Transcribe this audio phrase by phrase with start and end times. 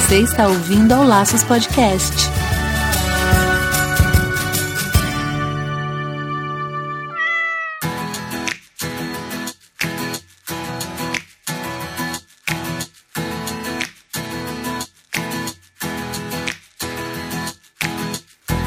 [0.00, 2.28] Você está ouvindo ao Laços Podcast.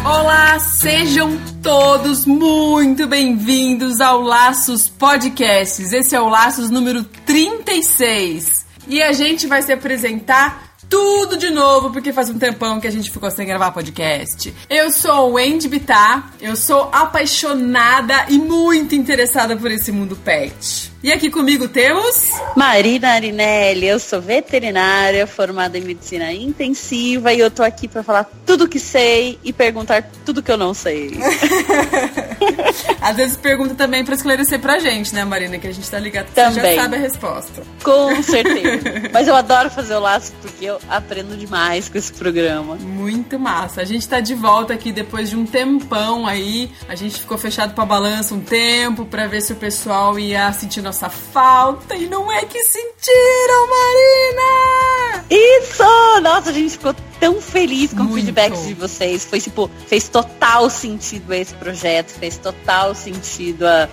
[0.06, 5.92] Olá, sejam todos muito bem-vindos ao Laços Podcasts.
[5.92, 8.66] Esse é o Laços número 36.
[8.88, 12.92] E a gente vai se apresentar tudo de novo, porque faz um tempão que a
[12.92, 14.54] gente ficou sem gravar podcast.
[14.70, 20.93] Eu sou Wendy Bittar, eu sou apaixonada e muito interessada por esse mundo pet.
[21.04, 22.30] E aqui comigo temos.
[22.56, 28.24] Marina Arinelli, eu sou veterinária, formada em medicina intensiva e eu tô aqui para falar
[28.46, 31.12] tudo que sei e perguntar tudo que eu não sei.
[33.02, 35.60] Às vezes pergunta também para esclarecer pra gente, né, Marina?
[35.60, 36.54] Que a gente tá ligado que também.
[36.54, 37.64] você já sabe a resposta.
[37.84, 39.10] Com certeza.
[39.12, 42.76] Mas eu adoro fazer o laço porque eu aprendo demais com esse programa.
[42.76, 43.82] Muito massa.
[43.82, 46.72] A gente tá de volta aqui depois de um tempão aí.
[46.88, 50.82] A gente ficou fechado pra balança um tempo para ver se o pessoal ia sentir
[50.82, 51.96] nossa falta.
[51.96, 55.26] E não é que sentiram, Marina!
[55.30, 56.22] Isso!
[56.22, 58.12] Nossa, a gente ficou tão feliz com Muito.
[58.12, 59.24] o feedback de vocês.
[59.24, 63.88] Foi tipo, fez total sentido esse projeto, fez total sentido a-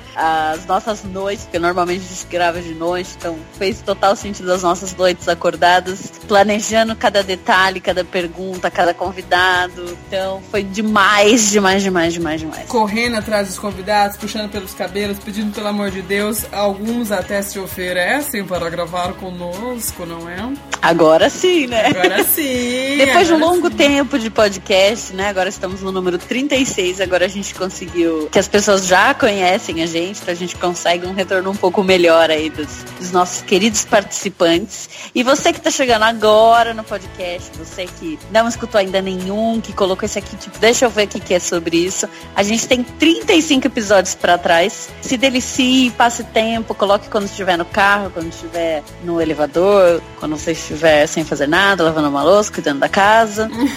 [0.52, 4.62] as nossas noites, porque normalmente a gente grava de noite, então fez total sentido as
[4.64, 9.96] nossas noites acordadas, planejando cada detalhe, cada pergunta, cada convidado.
[10.08, 12.66] Então foi demais, demais, demais, demais, demais.
[12.68, 16.44] Correndo atrás dos convidados, puxando pelos cabelos, pedindo pelo amor de Deus.
[16.50, 20.52] Alguns até se oferecem para gravar conosco, não é?
[20.82, 21.86] Agora sim, né?
[21.86, 22.96] Agora sim!
[22.98, 25.28] Depois de um longo tempo de podcast, né?
[25.28, 29.86] Agora estamos no número 36, agora a gente conseguiu que as pessoas já conhecem a
[29.86, 33.84] gente, então a gente consegue um retorno um pouco melhor aí dos, dos nossos queridos
[33.84, 34.88] participantes.
[35.14, 39.74] E você que tá chegando agora no podcast, você que não escutou ainda nenhum, que
[39.74, 42.08] colocou esse aqui, tipo, deixa eu ver o que, que é sobre isso.
[42.34, 44.88] A gente tem 35 episódios pra trás.
[45.02, 50.52] Se delicie, passe tempo, coloque quando estiver no carro, quando estiver no elevador, quando você
[50.52, 53.09] estiver sem fazer nada, lavando uma louça, cuidando da casa.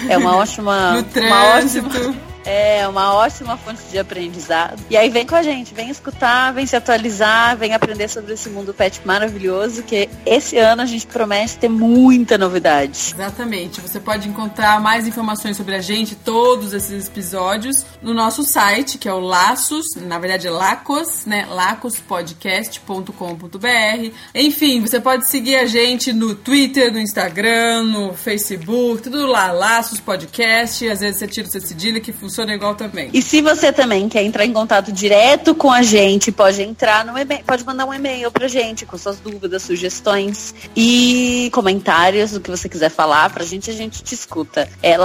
[0.08, 0.92] É uma ótima.
[0.94, 1.86] No uma trânsito.
[1.88, 2.33] ótima.
[2.44, 4.82] É uma ótima fonte de aprendizado.
[4.90, 8.50] E aí vem com a gente, vem escutar, vem se atualizar, vem aprender sobre esse
[8.50, 13.14] mundo pet maravilhoso, que esse ano a gente promete ter muita novidade.
[13.14, 13.80] Exatamente.
[13.80, 19.08] Você pode encontrar mais informações sobre a gente, todos esses episódios, no nosso site, que
[19.08, 21.46] é o Laços, na verdade é Lacos, né?
[21.48, 24.12] lacospodcast.com.br.
[24.34, 29.98] Enfim, você pode seguir a gente no Twitter, no Instagram, no Facebook, tudo lá, Laços
[29.98, 30.86] Podcast.
[30.86, 33.10] Às vezes você tira o seu cedilha, que funciona igual também.
[33.12, 37.16] E se você também quer entrar em contato direto com a gente, pode entrar no
[37.18, 42.50] e-mail, pode mandar um e-mail pra gente com suas dúvidas, sugestões e comentários, o que
[42.50, 44.68] você quiser falar pra gente, a gente te escuta.
[44.82, 44.96] É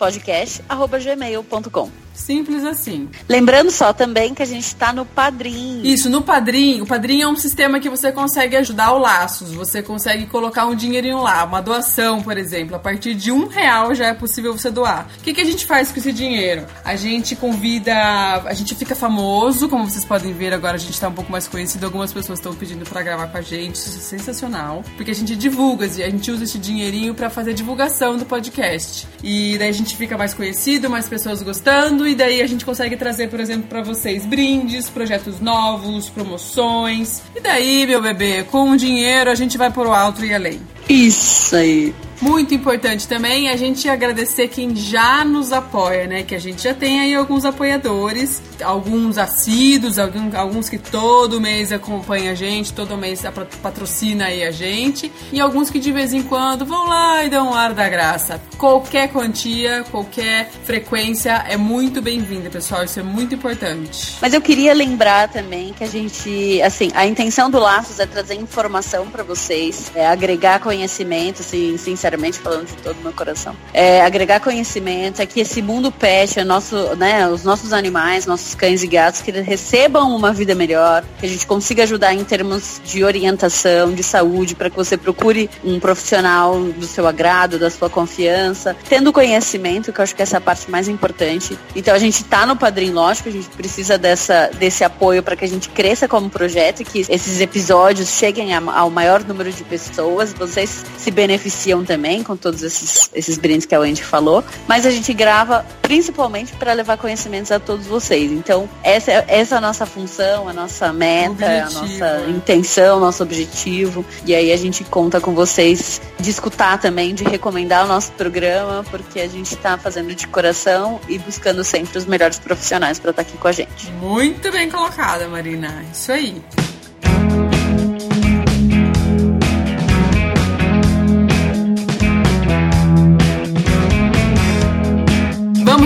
[0.00, 3.08] laçospodcast.gmail.com Simples assim.
[3.28, 5.80] Lembrando só também que a gente tá no Padrim.
[5.84, 9.52] Isso, no Padrim, o Padrim é um sistema que você consegue ajudar o Laços.
[9.52, 12.74] Você consegue colocar um dinheirinho lá, uma doação, por exemplo.
[12.74, 15.08] A partir de um real já é possível você doar.
[15.20, 16.66] O que, que a gente faz com esse dinheiro?
[16.84, 21.08] A gente convida, a gente fica famoso, como vocês podem ver agora a gente tá
[21.08, 21.84] um pouco mais conhecido.
[21.84, 24.82] Algumas pessoas estão pedindo pra gravar com a gente, isso é sensacional.
[24.96, 29.06] Porque a gente divulga, a gente usa esse dinheirinho pra fazer divulgação do podcast.
[29.22, 32.96] E daí a gente fica mais conhecido, mais pessoas gostando, e daí a gente consegue
[32.96, 37.22] trazer, por exemplo, pra vocês brindes, projetos novos, promoções.
[37.34, 40.60] E daí, meu bebê, com o dinheiro a gente vai pro alto e além.
[40.88, 41.94] Isso aí.
[42.20, 46.24] Muito importante também a gente agradecer quem já nos apoia, né?
[46.24, 52.32] Que a gente já tem aí alguns apoiadores, alguns assíduos, alguns que todo mês acompanham
[52.32, 53.22] a gente, todo mês
[53.62, 57.50] patrocina aí a gente, e alguns que de vez em quando vão lá e dão
[57.50, 58.40] um ar da graça.
[58.56, 62.82] Qualquer quantia, qualquer frequência é muito bem-vinda, pessoal.
[62.84, 64.16] Isso é muito importante.
[64.20, 68.34] Mas eu queria lembrar também que a gente, assim, a intenção do Laços é trazer
[68.34, 72.07] informação pra vocês, é agregar conhecimento, assim, sinceramente
[72.38, 73.54] falando de todo meu coração.
[73.72, 78.54] É agregar conhecimento, é que esse mundo pet, é nosso, né, os nossos animais, nossos
[78.54, 82.24] cães e gatos, que eles recebam uma vida melhor, que a gente consiga ajudar em
[82.24, 87.70] termos de orientação, de saúde, para que você procure um profissional do seu agrado, da
[87.70, 91.58] sua confiança, tendo conhecimento, que eu acho que essa é a parte mais importante.
[91.74, 95.44] Então a gente tá no padrinho, lógico, a gente precisa dessa, desse apoio para que
[95.44, 100.32] a gente cresça como projeto e que esses episódios cheguem ao maior número de pessoas.
[100.32, 101.97] Vocês se beneficiam também.
[101.98, 106.52] Também, com todos esses, esses brindes que a Wendy falou, mas a gente grava principalmente
[106.52, 108.30] para levar conhecimentos a todos vocês.
[108.30, 112.30] Então, essa, essa é a nossa função, a nossa meta, objetivo, a nossa é.
[112.30, 114.04] intenção, nosso objetivo.
[114.24, 118.84] E aí a gente conta com vocês de escutar também, de recomendar o nosso programa,
[118.88, 123.24] porque a gente está fazendo de coração e buscando sempre os melhores profissionais para estar
[123.24, 123.90] tá aqui com a gente.
[124.00, 125.84] Muito bem colocada, Marina.
[125.92, 126.40] Isso aí.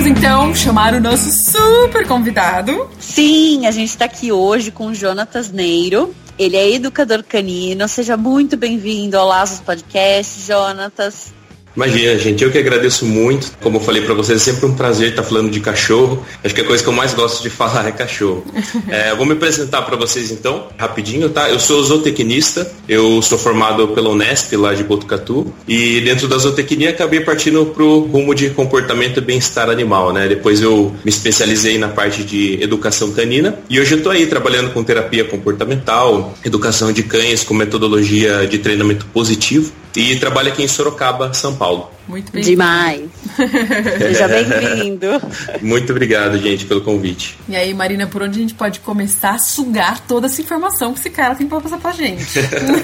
[0.03, 2.91] Vamos então chamar o nosso super convidado.
[2.99, 6.13] Sim, a gente está aqui hoje com o Jonatas Neiro.
[6.37, 7.87] Ele é educador canino.
[7.87, 11.33] Seja muito bem-vindo ao Laços Podcast, Jonatas.
[11.75, 13.53] Imagina, gente, eu que agradeço muito.
[13.61, 16.25] Como eu falei para vocês, é sempre um prazer estar falando de cachorro.
[16.45, 18.45] Acho que a coisa que eu mais gosto de falar é cachorro.
[18.89, 21.49] É, vou me apresentar para vocês então, rapidinho, tá?
[21.49, 26.91] Eu sou zootecnista, eu sou formado pela Unesp lá de Botucatu e dentro da zootecnia
[26.91, 30.29] acabei partindo pro rumo de comportamento e bem-estar animal, né?
[30.29, 34.73] Depois eu me especializei na parte de educação canina e hoje eu tô aí trabalhando
[34.73, 40.69] com terapia comportamental, educação de cães com metodologia de treinamento positivo e trabalho aqui em
[40.69, 41.91] Sorocaba, São Paulo.
[42.09, 42.43] Muito bem.
[42.43, 43.03] Demais.
[43.99, 45.07] Seja bem-vindo.
[45.61, 47.39] Muito obrigado, gente, pelo convite.
[47.49, 51.01] E aí, Marina, por onde a gente pode começar a sugar toda essa informação que
[51.01, 52.25] esse cara tem pra passar pra gente?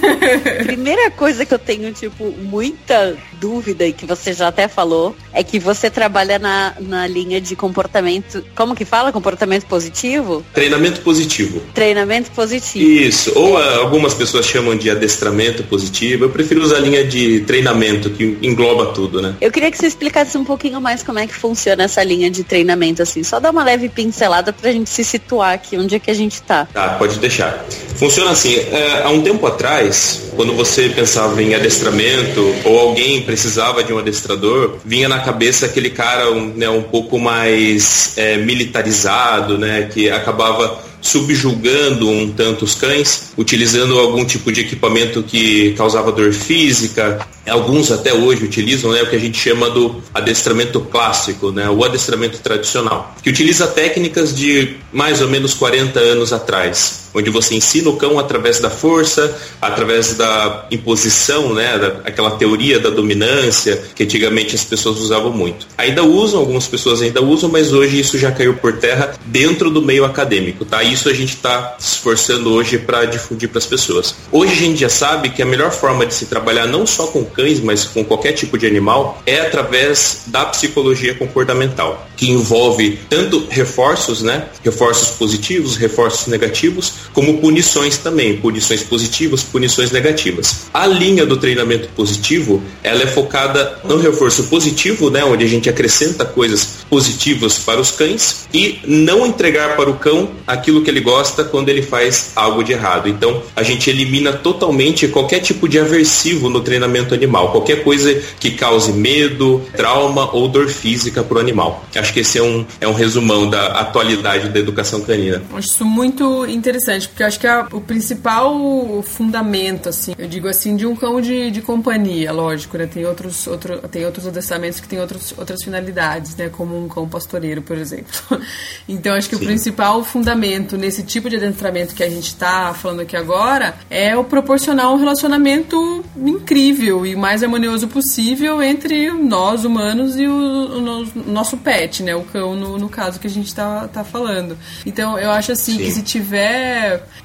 [0.64, 5.42] Primeira coisa que eu tenho, tipo, muita dúvida e que você já até falou, é
[5.42, 8.44] que você trabalha na, na linha de comportamento.
[8.54, 9.12] Como que fala?
[9.12, 10.44] Comportamento positivo?
[10.54, 11.60] Treinamento positivo.
[11.74, 12.88] Treinamento positivo.
[12.88, 13.32] Isso.
[13.34, 13.76] Ou é.
[13.76, 16.24] algumas pessoas chamam de adestramento positivo.
[16.24, 19.34] Eu prefiro usar a linha de treinamento, que engloba tudo tudo, né?
[19.40, 22.44] Eu queria que você explicasse um pouquinho mais como é que funciona essa linha de
[22.44, 23.24] treinamento, assim.
[23.24, 26.40] Só dar uma leve pincelada pra gente se situar aqui, onde é que a gente
[26.42, 26.68] tá.
[26.72, 27.64] Tá, pode deixar.
[27.96, 33.82] Funciona assim, é, há um tempo atrás, quando você pensava em adestramento, ou alguém precisava
[33.82, 39.58] de um adestrador, vinha na cabeça aquele cara um, né, um pouco mais é, militarizado,
[39.58, 39.88] né?
[39.92, 46.32] Que acabava subjulgando um tanto os cães, utilizando algum tipo de equipamento que causava dor
[46.32, 47.26] física.
[47.48, 51.84] Alguns até hoje utilizam né, o que a gente chama do adestramento clássico, né, o
[51.84, 57.90] adestramento tradicional, que utiliza técnicas de mais ou menos 40 anos atrás onde você ensina
[57.90, 64.04] o cão através da força, através da imposição, né, da, aquela teoria da dominância que
[64.04, 65.66] antigamente as pessoas usavam muito.
[65.76, 69.82] Ainda usam, algumas pessoas ainda usam, mas hoje isso já caiu por terra dentro do
[69.82, 70.82] meio acadêmico, tá?
[70.82, 74.14] Isso a gente está se esforçando hoje para difundir para as pessoas.
[74.30, 77.24] Hoje a gente já sabe que a melhor forma de se trabalhar não só com
[77.24, 83.46] cães, mas com qualquer tipo de animal é através da psicologia comportamental, que envolve tanto
[83.48, 90.66] reforços, né, reforços positivos, reforços negativos, como punições também, punições positivas, punições negativas.
[90.72, 95.68] A linha do treinamento positivo, ela é focada no reforço positivo, né, onde a gente
[95.68, 101.00] acrescenta coisas positivas para os cães e não entregar para o cão aquilo que ele
[101.00, 103.08] gosta quando ele faz algo de errado.
[103.08, 108.52] Então, a gente elimina totalmente qualquer tipo de aversivo no treinamento animal, qualquer coisa que
[108.52, 111.84] cause medo, trauma ou dor física para o animal.
[111.94, 115.42] Acho que esse é um, é um resumão da atualidade da educação canina.
[115.52, 120.26] Acho isso muito interessante interessante, porque eu acho que é o principal fundamento, assim, eu
[120.26, 122.86] digo assim, de um cão de, de companhia, lógico, né?
[122.86, 126.48] Tem outros, outro, tem outros adestramentos que têm outros, outras finalidades, né?
[126.48, 128.08] Como um cão pastoreiro, por exemplo.
[128.88, 129.42] Então, acho que Sim.
[129.42, 134.16] o principal fundamento nesse tipo de adestramento que a gente está falando aqui agora é
[134.16, 141.02] o proporcionar um relacionamento incrível e mais harmonioso possível entre nós, humanos, e o, o,
[141.02, 142.16] o nosso pet, né?
[142.16, 144.56] O cão, no, no caso que a gente está tá falando.
[144.86, 145.78] Então, eu acho assim, Sim.
[145.78, 146.77] que se tiver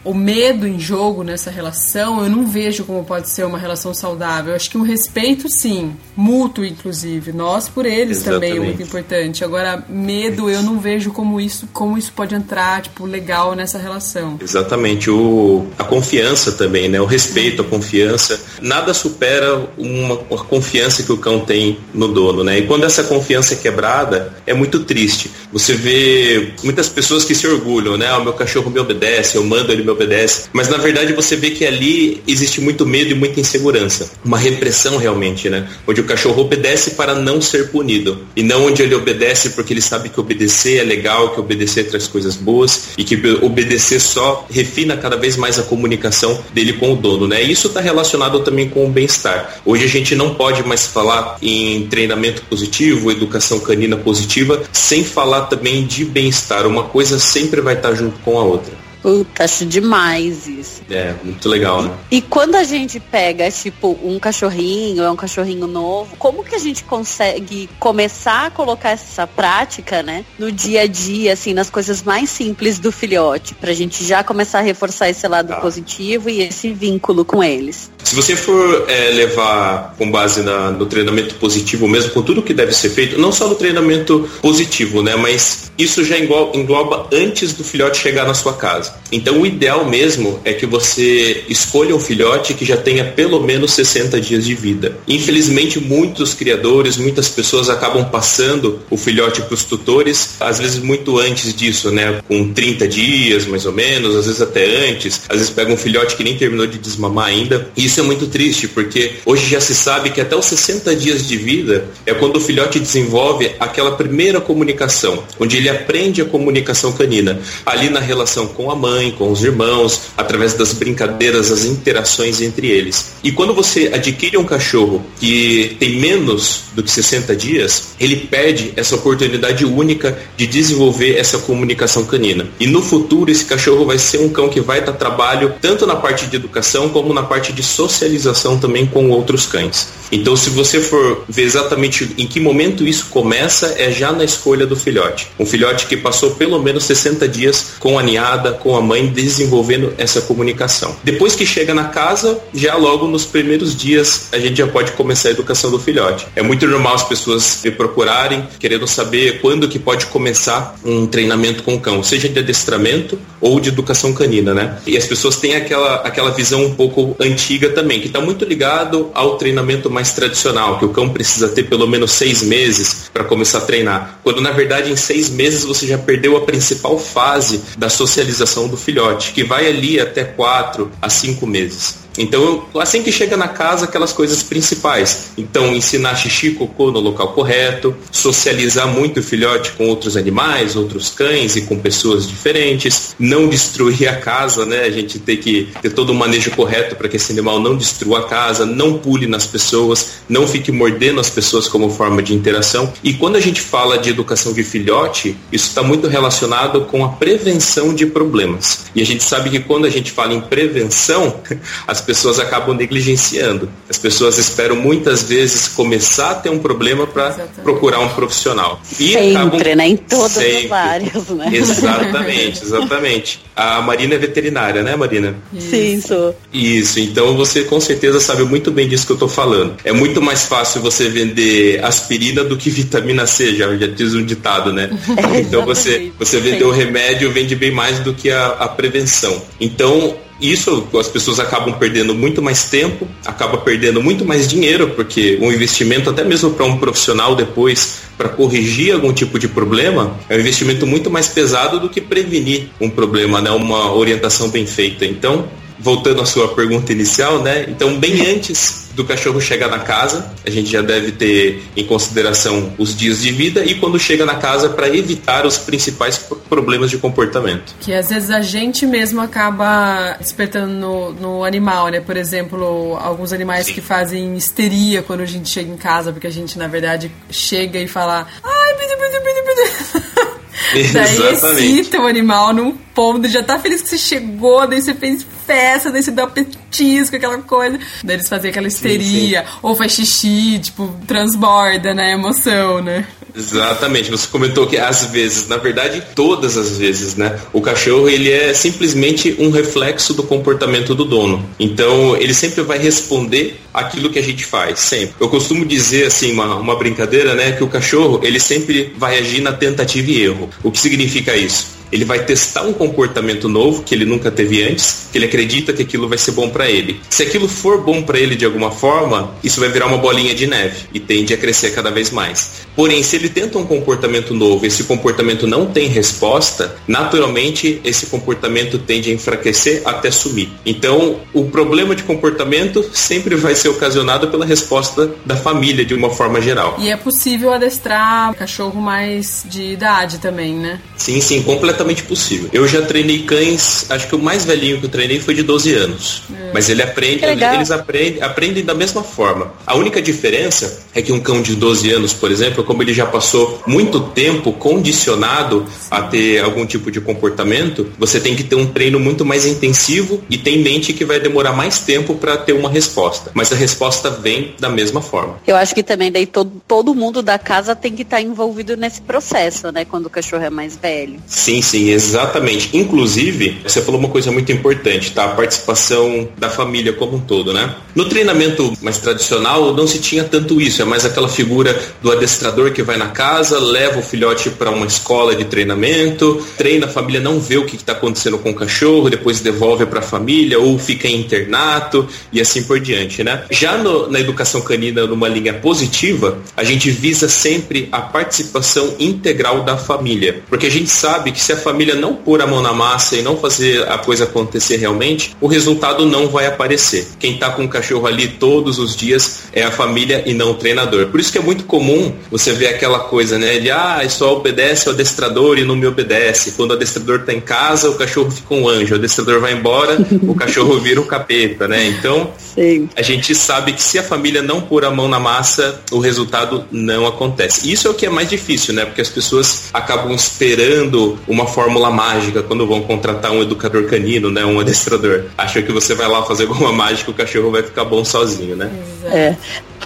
[0.03, 4.51] o medo em jogo nessa relação, eu não vejo como pode ser uma relação saudável.
[4.51, 7.31] Eu acho que o respeito, sim, mútuo, inclusive.
[7.31, 8.51] Nós por eles Exatamente.
[8.51, 9.43] também é muito importante.
[9.43, 14.38] Agora, medo, eu não vejo como isso, como isso pode entrar, tipo, legal nessa relação.
[14.41, 15.10] Exatamente.
[15.10, 17.00] O, a confiança também, né?
[17.00, 18.39] O respeito, a confiança.
[18.62, 22.60] Nada supera uma, uma confiança que o cão tem no dono, né?
[22.60, 25.31] E quando essa confiança é quebrada, é muito triste.
[25.51, 28.07] Você vê muitas pessoas que se orgulham, né?
[28.10, 30.46] Ah, o meu cachorro me obedece, eu mando, ele me obedece.
[30.54, 34.12] Mas na verdade você vê que ali existe muito medo e muita insegurança.
[34.24, 35.68] Uma repressão realmente, né?
[35.86, 38.26] Onde o cachorro obedece para não ser punido.
[38.36, 42.08] E não onde ele obedece porque ele sabe que obedecer é legal, que obedecer traz
[42.08, 46.96] coisas boas e que obedecer só refina cada vez mais a comunicação dele com o
[46.96, 47.42] dono, né?
[47.42, 49.62] Isso está relacionado também com o bem-estar.
[49.66, 55.44] Hoje a gente não pode mais falar em treinamento positivo, educação canina positiva, sem falar
[55.44, 56.66] também de bem-estar.
[56.66, 58.83] Uma coisa sempre vai estar junto com a outra.
[59.03, 60.81] Puta, acho demais isso.
[60.89, 61.91] É, muito legal, né?
[62.10, 66.57] E quando a gente pega, tipo, um cachorrinho, é um cachorrinho novo, como que a
[66.57, 72.01] gente consegue começar a colocar essa prática, né, no dia a dia, assim, nas coisas
[72.01, 75.57] mais simples do filhote, pra gente já começar a reforçar esse lado tá.
[75.57, 77.91] positivo e esse vínculo com eles?
[78.05, 82.53] Se você for é, levar com base na, no treinamento positivo mesmo, com tudo que
[82.53, 87.51] deve ser feito, não só no treinamento positivo, né, mas isso já engloba, engloba antes
[87.53, 88.93] do filhote chegar na sua casa.
[89.12, 93.72] Então o ideal mesmo é que você escolha um filhote que já tenha pelo menos
[93.74, 94.98] 60 dias de vida.
[95.08, 101.20] Infelizmente, muitos criadores, muitas pessoas acabam passando o filhote para os tutores, às vezes muito
[101.20, 102.22] antes disso, né?
[102.28, 105.22] Com 30 dias, mais ou menos, às vezes até antes.
[105.30, 107.70] Às vezes pega um filhote que nem terminou de desmamar ainda.
[107.78, 111.28] E isso é muito triste, porque hoje já se sabe que até os 60 dias
[111.28, 116.92] de vida é quando o filhote desenvolve aquela primeira comunicação, onde ele aprende a comunicação
[116.92, 122.42] canina, ali na relação com a mãe, com os irmãos, através das brincadeiras, as interações
[122.42, 123.13] entre eles.
[123.24, 128.74] E quando você adquire um cachorro que tem menos do que 60 dias, ele perde
[128.75, 132.46] essa oportunidade única de desenvolver essa comunicação canina.
[132.60, 135.96] E no futuro esse cachorro vai ser um cão que vai dar trabalho tanto na
[135.96, 139.88] parte de educação como na parte de socialização também com outros cães.
[140.12, 144.66] Então se você for ver exatamente em que momento isso começa, é já na escolha
[144.66, 145.30] do filhote.
[145.40, 149.94] Um filhote que passou pelo menos 60 dias com a ninhada, com a mãe desenvolvendo
[149.98, 150.96] essa comunicação.
[151.03, 155.30] Depois que chega na casa, já logo nos primeiros dias a gente já pode começar
[155.30, 156.27] a educação do filhote.
[156.36, 161.63] É muito normal as pessoas me procurarem querendo saber quando que pode começar um treinamento
[161.63, 164.77] com o cão, seja de adestramento ou de educação canina, né?
[164.86, 169.12] E as pessoas têm aquela, aquela visão um pouco antiga também, que está muito ligado
[169.13, 173.60] ao treinamento mais tradicional, que o cão precisa ter pelo menos seis meses para começar
[173.60, 174.20] a treinar.
[174.24, 178.77] Quando na verdade em seis meses você já perdeu a principal fase da socialização do
[178.77, 182.00] filhote, que vai ali até quatro a cinco meses.
[182.17, 185.32] Então, assim que chega na casa, aquelas coisas principais.
[185.38, 190.75] Então, ensinar xixi e cocô no local correto, socializar muito o filhote com outros animais,
[190.75, 194.82] outros cães e com pessoas diferentes, não destruir a casa, né?
[194.84, 198.20] A gente tem que ter todo o manejo correto para que esse animal não destrua
[198.20, 202.91] a casa, não pule nas pessoas, não fique mordendo as pessoas como forma de interação.
[203.03, 207.10] E quando a gente fala de educação de filhote, isso está muito relacionado com a
[207.10, 208.86] prevenção de problemas.
[208.96, 211.41] E a gente sabe que quando a gente fala em prevenção,
[211.88, 213.69] as pessoas acabam negligenciando.
[213.89, 217.31] As pessoas esperam muitas vezes começar a ter um problema para
[217.63, 218.81] procurar um profissional.
[219.00, 219.75] E sempre, acabam...
[219.75, 219.88] né?
[219.88, 220.65] Em todas sempre.
[220.65, 221.50] as áreas, né?
[221.51, 223.41] Exatamente, exatamente.
[223.55, 225.36] A Marina é veterinária, né, Marina?
[225.57, 226.36] Sim, sou.
[226.51, 229.75] Isso, então você com certeza sabe muito bem disso que eu estou falando.
[229.83, 234.24] É muito mais fácil você vender aspirina do que vitamina C, já, já diz um
[234.24, 234.89] ditado, né?
[235.33, 239.41] É, então você, você vender o remédio vende bem mais do que a, a prevenção.
[239.60, 245.38] Então, isso as pessoas acabam perdendo muito mais tempo, acaba perdendo muito mais dinheiro, porque
[245.42, 250.36] o investimento, até mesmo para um profissional depois, para corrigir algum tipo de problema, é
[250.36, 253.52] um investimento muito mais pesado do que prevenir um problema, né?
[253.52, 255.06] Uma orientação bem feita.
[255.06, 255.48] Então,
[255.84, 257.66] voltando à sua pergunta inicial, né?
[257.68, 262.74] Então, bem antes do cachorro chegar na casa, a gente já deve ter em consideração
[262.78, 266.98] os dias de vida e quando chega na casa para evitar os principais problemas de
[266.98, 267.75] comportamento.
[267.82, 272.00] Que às vezes a gente mesmo acaba despertando no, no animal, né?
[272.00, 273.74] Por exemplo, alguns animais Sim.
[273.74, 277.80] que fazem histeria quando a gente chega em casa, porque a gente na verdade chega
[277.80, 280.34] e fala: "Ai, pedi, pedi, pedi, pedi".
[280.94, 285.25] Daí excita o animal num ponto, já tá feliz que você chegou, daí você fez
[285.46, 287.80] festa, daí você dá um petisco, aquela coisa.
[288.04, 289.58] Daí eles fazem aquela histeria, sim, sim.
[289.62, 292.14] ou faz xixi, tipo, transborda, né?
[292.14, 293.06] Emoção, né?
[293.36, 297.40] Exatamente, você comentou que às vezes, na verdade todas as vezes, né?
[297.52, 301.44] O cachorro ele é simplesmente um reflexo do comportamento do dono.
[301.60, 305.16] Então ele sempre vai responder aquilo que a gente faz, sempre.
[305.20, 307.54] Eu costumo dizer assim, uma, uma brincadeira, né?
[307.54, 310.50] Que o cachorro ele sempre vai agir na tentativa e erro.
[310.62, 311.83] O que significa isso?
[311.92, 315.84] Ele vai testar um comportamento novo que ele nunca teve antes, que ele acredita que
[315.84, 317.00] aquilo vai ser bom para ele.
[317.10, 320.48] Se aquilo for bom para ele de alguma forma, isso vai virar uma bolinha de
[320.48, 322.63] neve e tende a crescer cada vez mais.
[322.75, 328.80] Porém, se ele tenta um comportamento novo, esse comportamento não tem resposta, naturalmente esse comportamento
[328.80, 330.50] tende a enfraquecer até sumir.
[330.66, 336.10] Então, o problema de comportamento sempre vai ser ocasionado pela resposta da família de uma
[336.10, 336.75] forma geral.
[336.80, 340.80] E é possível adestrar cachorro mais de idade também, né?
[340.98, 342.50] Sim, sim, completamente completamente possível.
[342.54, 345.74] Eu já treinei cães, acho que o mais velhinho que eu treinei foi de 12
[345.74, 346.24] anos.
[346.34, 346.52] É.
[346.54, 349.54] Mas ele aprende, eles aprendem, aprendem da mesma forma.
[349.66, 353.06] A única diferença é que um cão de 12 anos, por exemplo, como ele já
[353.06, 358.68] passou muito tempo condicionado a ter algum tipo de comportamento, você tem que ter um
[358.68, 362.54] treino muito mais intensivo e tem em mente que vai demorar mais tempo para ter
[362.54, 363.32] uma resposta.
[363.34, 365.38] Mas a resposta vem da mesma forma.
[365.48, 368.78] Eu acho que também daí todo, todo mundo da casa tem que estar tá envolvido
[368.78, 369.84] nesse processo, né?
[369.84, 371.20] Quando o cachorro é mais velho.
[371.25, 372.70] Sim, sim, exatamente.
[372.74, 375.25] Inclusive, você falou uma coisa muito importante, tá?
[375.25, 377.75] A participação da família como um todo, né?
[377.96, 382.72] No treinamento mais tradicional não se tinha tanto isso, é mais aquela figura do adestrador
[382.72, 387.22] que vai na casa, leva o filhote para uma escola de treinamento, treina, a família
[387.22, 390.77] não vê o que está acontecendo com o cachorro, depois devolve para a família ou
[390.77, 393.43] fica em internato e assim por diante, né?
[393.50, 399.63] Já no, na educação canina, numa linha positiva, a gente visa sempre a participação integral
[399.63, 402.74] da família, porque a gente sabe que se a família não pôr a mão na
[402.74, 407.07] massa e não fazer a coisa acontecer realmente, o resultado não vai aparecer.
[407.19, 410.55] Quem está com o cachorro ali todos os dias é a família e não o
[410.55, 411.07] treinador.
[411.07, 413.55] Por isso que é muito comum você ver aquela coisa, né?
[413.55, 416.51] Ele, ah, só obedece ao adestrador e não me obedece.
[416.51, 418.93] Quando o adestrador está em casa, o cachorro fica um anjo.
[418.93, 421.88] O adestrador vai embora, o cachorro vira o capeta, né?
[421.88, 422.89] Então, Sim.
[422.95, 426.65] a gente sabe que se a família não pôr a mão na massa, o resultado
[426.72, 427.72] não acontece.
[427.72, 428.86] Isso é o que é mais difícil, né?
[428.86, 434.46] Porque as pessoas acabam esperando uma fórmula mágica quando vão contratar um educador canino, né?
[434.46, 435.26] Um adestrador.
[435.38, 438.72] Acham que você vai lá fazer alguma mágica, o cachorro vai ficar bom sozinho, né?
[439.06, 439.36] É.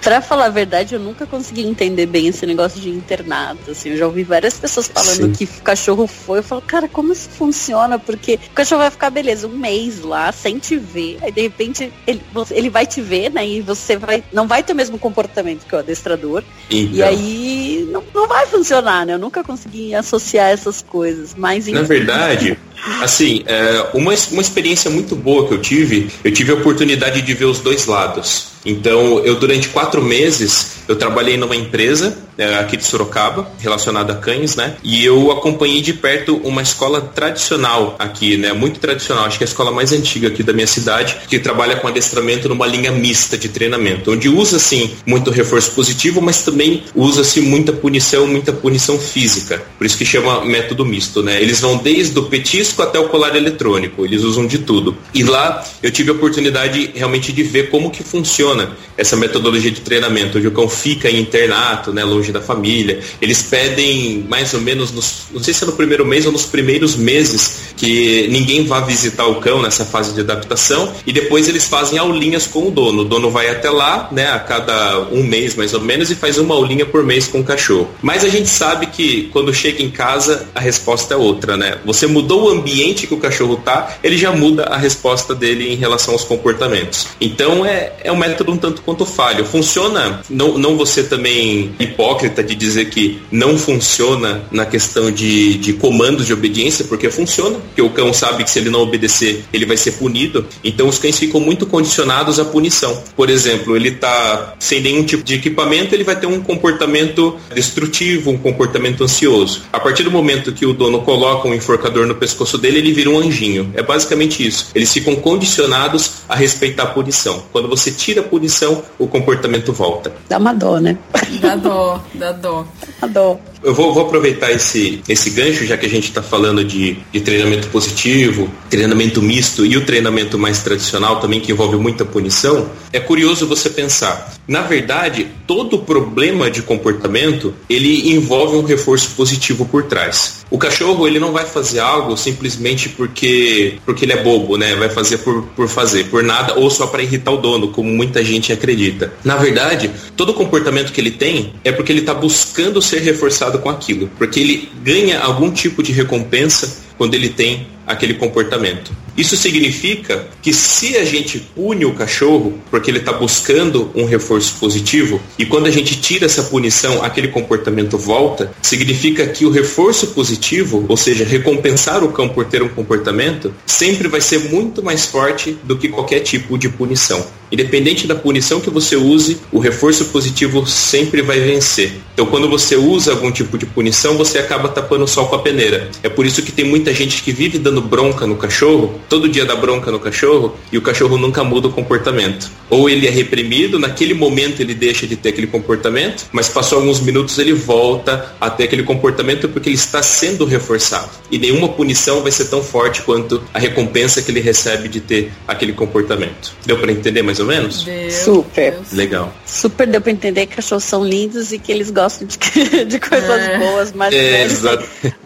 [0.01, 3.71] Pra falar a verdade, eu nunca consegui entender bem esse negócio de internato.
[3.71, 5.31] Assim, eu já ouvi várias pessoas falando Sim.
[5.33, 6.39] que o cachorro foi.
[6.39, 7.97] Eu falo, cara, como isso funciona?
[7.99, 11.17] Porque o cachorro vai ficar, beleza, um mês lá, sem te ver.
[11.21, 12.21] Aí de repente ele,
[12.51, 13.47] ele vai te ver, né?
[13.47, 16.43] E você vai, não vai ter o mesmo comportamento que o adestrador.
[16.69, 16.95] Então.
[16.95, 19.13] E aí não, não vai funcionar, né?
[19.13, 21.33] Eu nunca consegui associar essas coisas.
[21.35, 22.57] Mas Na verdade,
[23.01, 27.33] assim, é, uma, uma experiência muito boa que eu tive, eu tive a oportunidade de
[27.33, 28.56] ver os dois lados.
[28.67, 34.15] Então, eu durante quatro meses, eu trabalhei numa empresa é, aqui de Sorocaba, relacionada a
[34.15, 34.75] cães, né?
[34.83, 38.53] E eu acompanhei de perto uma escola tradicional aqui, né?
[38.53, 41.77] Muito tradicional, acho que é a escola mais antiga aqui da minha cidade, que trabalha
[41.77, 46.83] com adestramento numa linha mista de treinamento, onde usa, assim, muito reforço positivo, mas também
[46.93, 49.63] usa-se muita punição, muita punição física.
[49.77, 51.41] Por isso que chama método misto, né?
[51.41, 54.95] Eles vão desde o petisco até o colar eletrônico, eles usam de tudo.
[55.13, 59.69] E lá eu tive a oportunidade realmente de ver como que funciona funciona essa metodologia
[59.69, 62.99] de treinamento, o cão fica em internato, né, longe da família.
[63.21, 66.45] Eles pedem mais ou menos, nos, não sei se é no primeiro mês ou nos
[66.45, 71.67] primeiros meses, que ninguém vá visitar o cão nessa fase de adaptação e depois eles
[71.67, 73.03] fazem aulinhas com o dono.
[73.03, 76.39] O dono vai até lá, né, a cada um mês mais ou menos e faz
[76.39, 77.87] uma aulinha por mês com o cachorro.
[78.01, 81.77] Mas a gente sabe que quando chega em casa a resposta é outra, né?
[81.85, 85.75] Você mudou o ambiente que o cachorro tá, ele já muda a resposta dele em
[85.75, 87.07] relação aos comportamentos.
[87.21, 89.43] Então é, é um método método um tanto quanto falho.
[89.45, 95.73] Funciona, não, não você também hipócrita de dizer que não funciona na questão de, de
[95.73, 99.65] comandos de obediência, porque funciona, porque o cão sabe que se ele não obedecer, ele
[99.65, 100.45] vai ser punido.
[100.63, 103.01] Então os cães ficam muito condicionados à punição.
[103.15, 108.29] Por exemplo, ele está sem nenhum tipo de equipamento, ele vai ter um comportamento destrutivo,
[108.29, 109.63] um comportamento ansioso.
[109.73, 113.09] A partir do momento que o dono coloca um enforcador no pescoço dele, ele vira
[113.09, 113.71] um anjinho.
[113.73, 114.69] É basicamente isso.
[114.75, 117.43] Eles ficam condicionados a respeitar a punição.
[117.51, 120.13] Quando você tira punição, o comportamento volta.
[120.29, 120.97] Dá uma dó, né?
[121.41, 122.65] Dá dó, dá dó.
[123.01, 123.39] Dá dó.
[123.63, 127.19] Eu vou, vou, aproveitar esse, esse gancho, já que a gente está falando de, de
[127.21, 132.69] treinamento positivo, treinamento misto e o treinamento mais tradicional também, que envolve muita punição.
[132.93, 134.33] É curioso você pensar.
[134.47, 140.45] Na verdade, todo problema de comportamento, ele envolve um reforço positivo por trás.
[140.49, 144.75] O cachorro, ele não vai fazer algo simplesmente porque, porque ele é bobo, né?
[144.75, 148.23] Vai fazer por, por fazer, por nada, ou só para irritar o dono, como muita
[148.23, 149.13] gente acredita.
[149.23, 153.69] Na verdade, todo comportamento que ele tem é porque ele está buscando ser reforçado com
[153.69, 158.91] aquilo, porque ele ganha algum tipo de recompensa quando ele tem aquele comportamento.
[159.17, 164.57] Isso significa que se a gente pune o cachorro porque ele está buscando um reforço
[164.59, 170.07] positivo e quando a gente tira essa punição, aquele comportamento volta, significa que o reforço
[170.07, 175.05] positivo, ou seja, recompensar o cão por ter um comportamento, sempre vai ser muito mais
[175.05, 177.25] forte do que qualquer tipo de punição.
[177.51, 181.93] Independente da punição que você use, o reforço positivo sempre vai vencer.
[182.13, 185.39] Então, quando você usa algum tipo de punição, você acaba tapando o sol com a
[185.39, 185.89] peneira.
[186.03, 189.45] É por isso que tem muita gente que vive dando bronca no cachorro, todo dia
[189.45, 192.49] dá bronca no cachorro, e o cachorro nunca muda o comportamento.
[192.69, 196.99] Ou ele é reprimido, naquele momento ele deixa de ter aquele comportamento, mas passou alguns
[196.99, 201.09] minutos ele volta a ter aquele comportamento porque ele está sendo reforçado.
[201.31, 205.31] E nenhuma punição vai ser tão forte quanto a recompensa que ele recebe de ter
[205.47, 206.53] aquele comportamento.
[206.65, 207.83] Deu para entender mais ou menos?
[207.83, 208.73] Deu, Super.
[208.73, 208.91] Deus.
[208.91, 209.33] Legal.
[209.45, 212.37] Super deu para entender que cachorros são lindos e que eles gostam de,
[212.85, 213.57] de coisas é.
[213.57, 214.47] boas, mas é,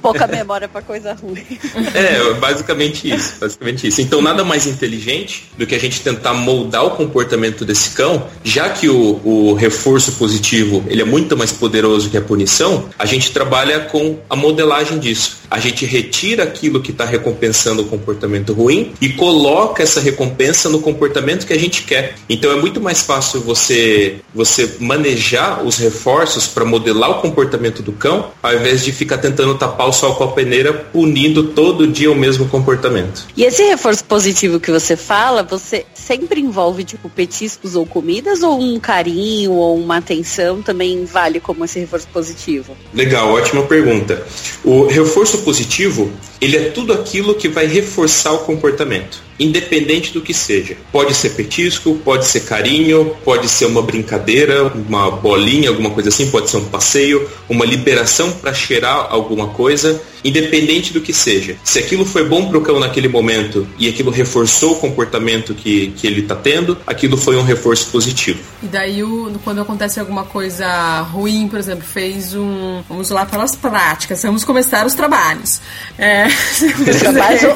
[0.02, 1.46] pouca memória para coisa ruim.
[1.94, 4.02] É, basicamente isso, basicamente isso.
[4.02, 8.68] Então nada mais inteligente do que a gente tentar moldar o comportamento desse cão, já
[8.70, 13.32] que o, o reforço positivo ele é muito mais poderoso que a punição, a gente
[13.32, 15.42] trabalha com a modelagem disso.
[15.50, 20.80] A gente retira aquilo que está recompensando o comportamento ruim e coloca essa recompensa no
[20.80, 22.16] comportamento que a gente quer.
[22.30, 27.92] Então é muito mais fácil você você manejar os reforços para modelar o comportamento do
[27.92, 32.10] cão, ao invés de ficar tentando tapar o sol com a peneira, punindo todo dia
[32.10, 33.28] o mesmo comportamento.
[33.36, 38.60] E esse reforço positivo que você fala, você sempre envolve tipo petiscos ou comidas ou
[38.60, 42.76] um carinho ou uma atenção também vale como esse reforço positivo?
[42.94, 44.26] Legal, ótima pergunta.
[44.64, 50.34] O reforço positivo, ele é tudo aquilo que vai reforçar o comportamento independente do que
[50.34, 50.78] seja.
[50.92, 56.30] Pode ser petisco, pode ser carinho, pode ser uma brincadeira, uma bolinha, alguma coisa assim,
[56.30, 61.56] pode ser um passeio, uma liberação para cheirar alguma coisa, independente do que seja.
[61.64, 65.91] Se aquilo foi bom para o cão naquele momento e aquilo reforçou o comportamento que,
[65.92, 68.40] que ele está tendo, aquilo foi um reforço positivo.
[68.64, 72.82] E daí, o, quando acontece alguma coisa ruim, por exemplo, fez um.
[72.88, 75.62] Vamos lá pelas práticas, vamos começar os trabalhos.
[75.98, 76.28] É,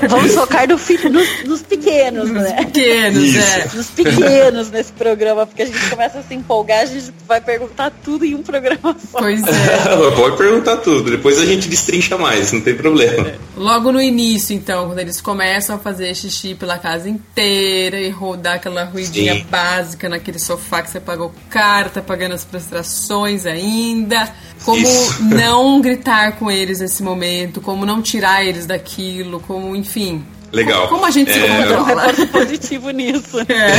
[0.08, 2.54] vamos focar no filho, nos, nos pequenos, nos né?
[2.66, 3.40] Pequenos, Isso.
[3.40, 3.70] é.
[3.74, 7.92] Nos pequenos nesse programa, porque a gente começa a se empolgar, a gente vai perguntar
[8.04, 9.20] tudo em um programa só.
[9.20, 10.12] Pois é.
[10.16, 13.34] Pode perguntar tudo, depois a gente destrincha mais, não tem problema.
[13.56, 18.56] Logo no início, então, quando eles começam a fazer xixi pela casa inteira e rodar
[18.56, 19.46] aquela ruidinha Sim.
[19.50, 24.34] básica naquele sofá que você pagou caro, tá pagando as prestações ainda.
[24.64, 25.24] Como Isso.
[25.24, 30.88] não gritar com eles nesse momento, como não tirar eles daquilo, como, enfim, Legal.
[30.88, 31.48] Como a gente se é...
[31.48, 32.14] controla?
[32.18, 33.38] Um positivo nisso.
[33.48, 33.72] É.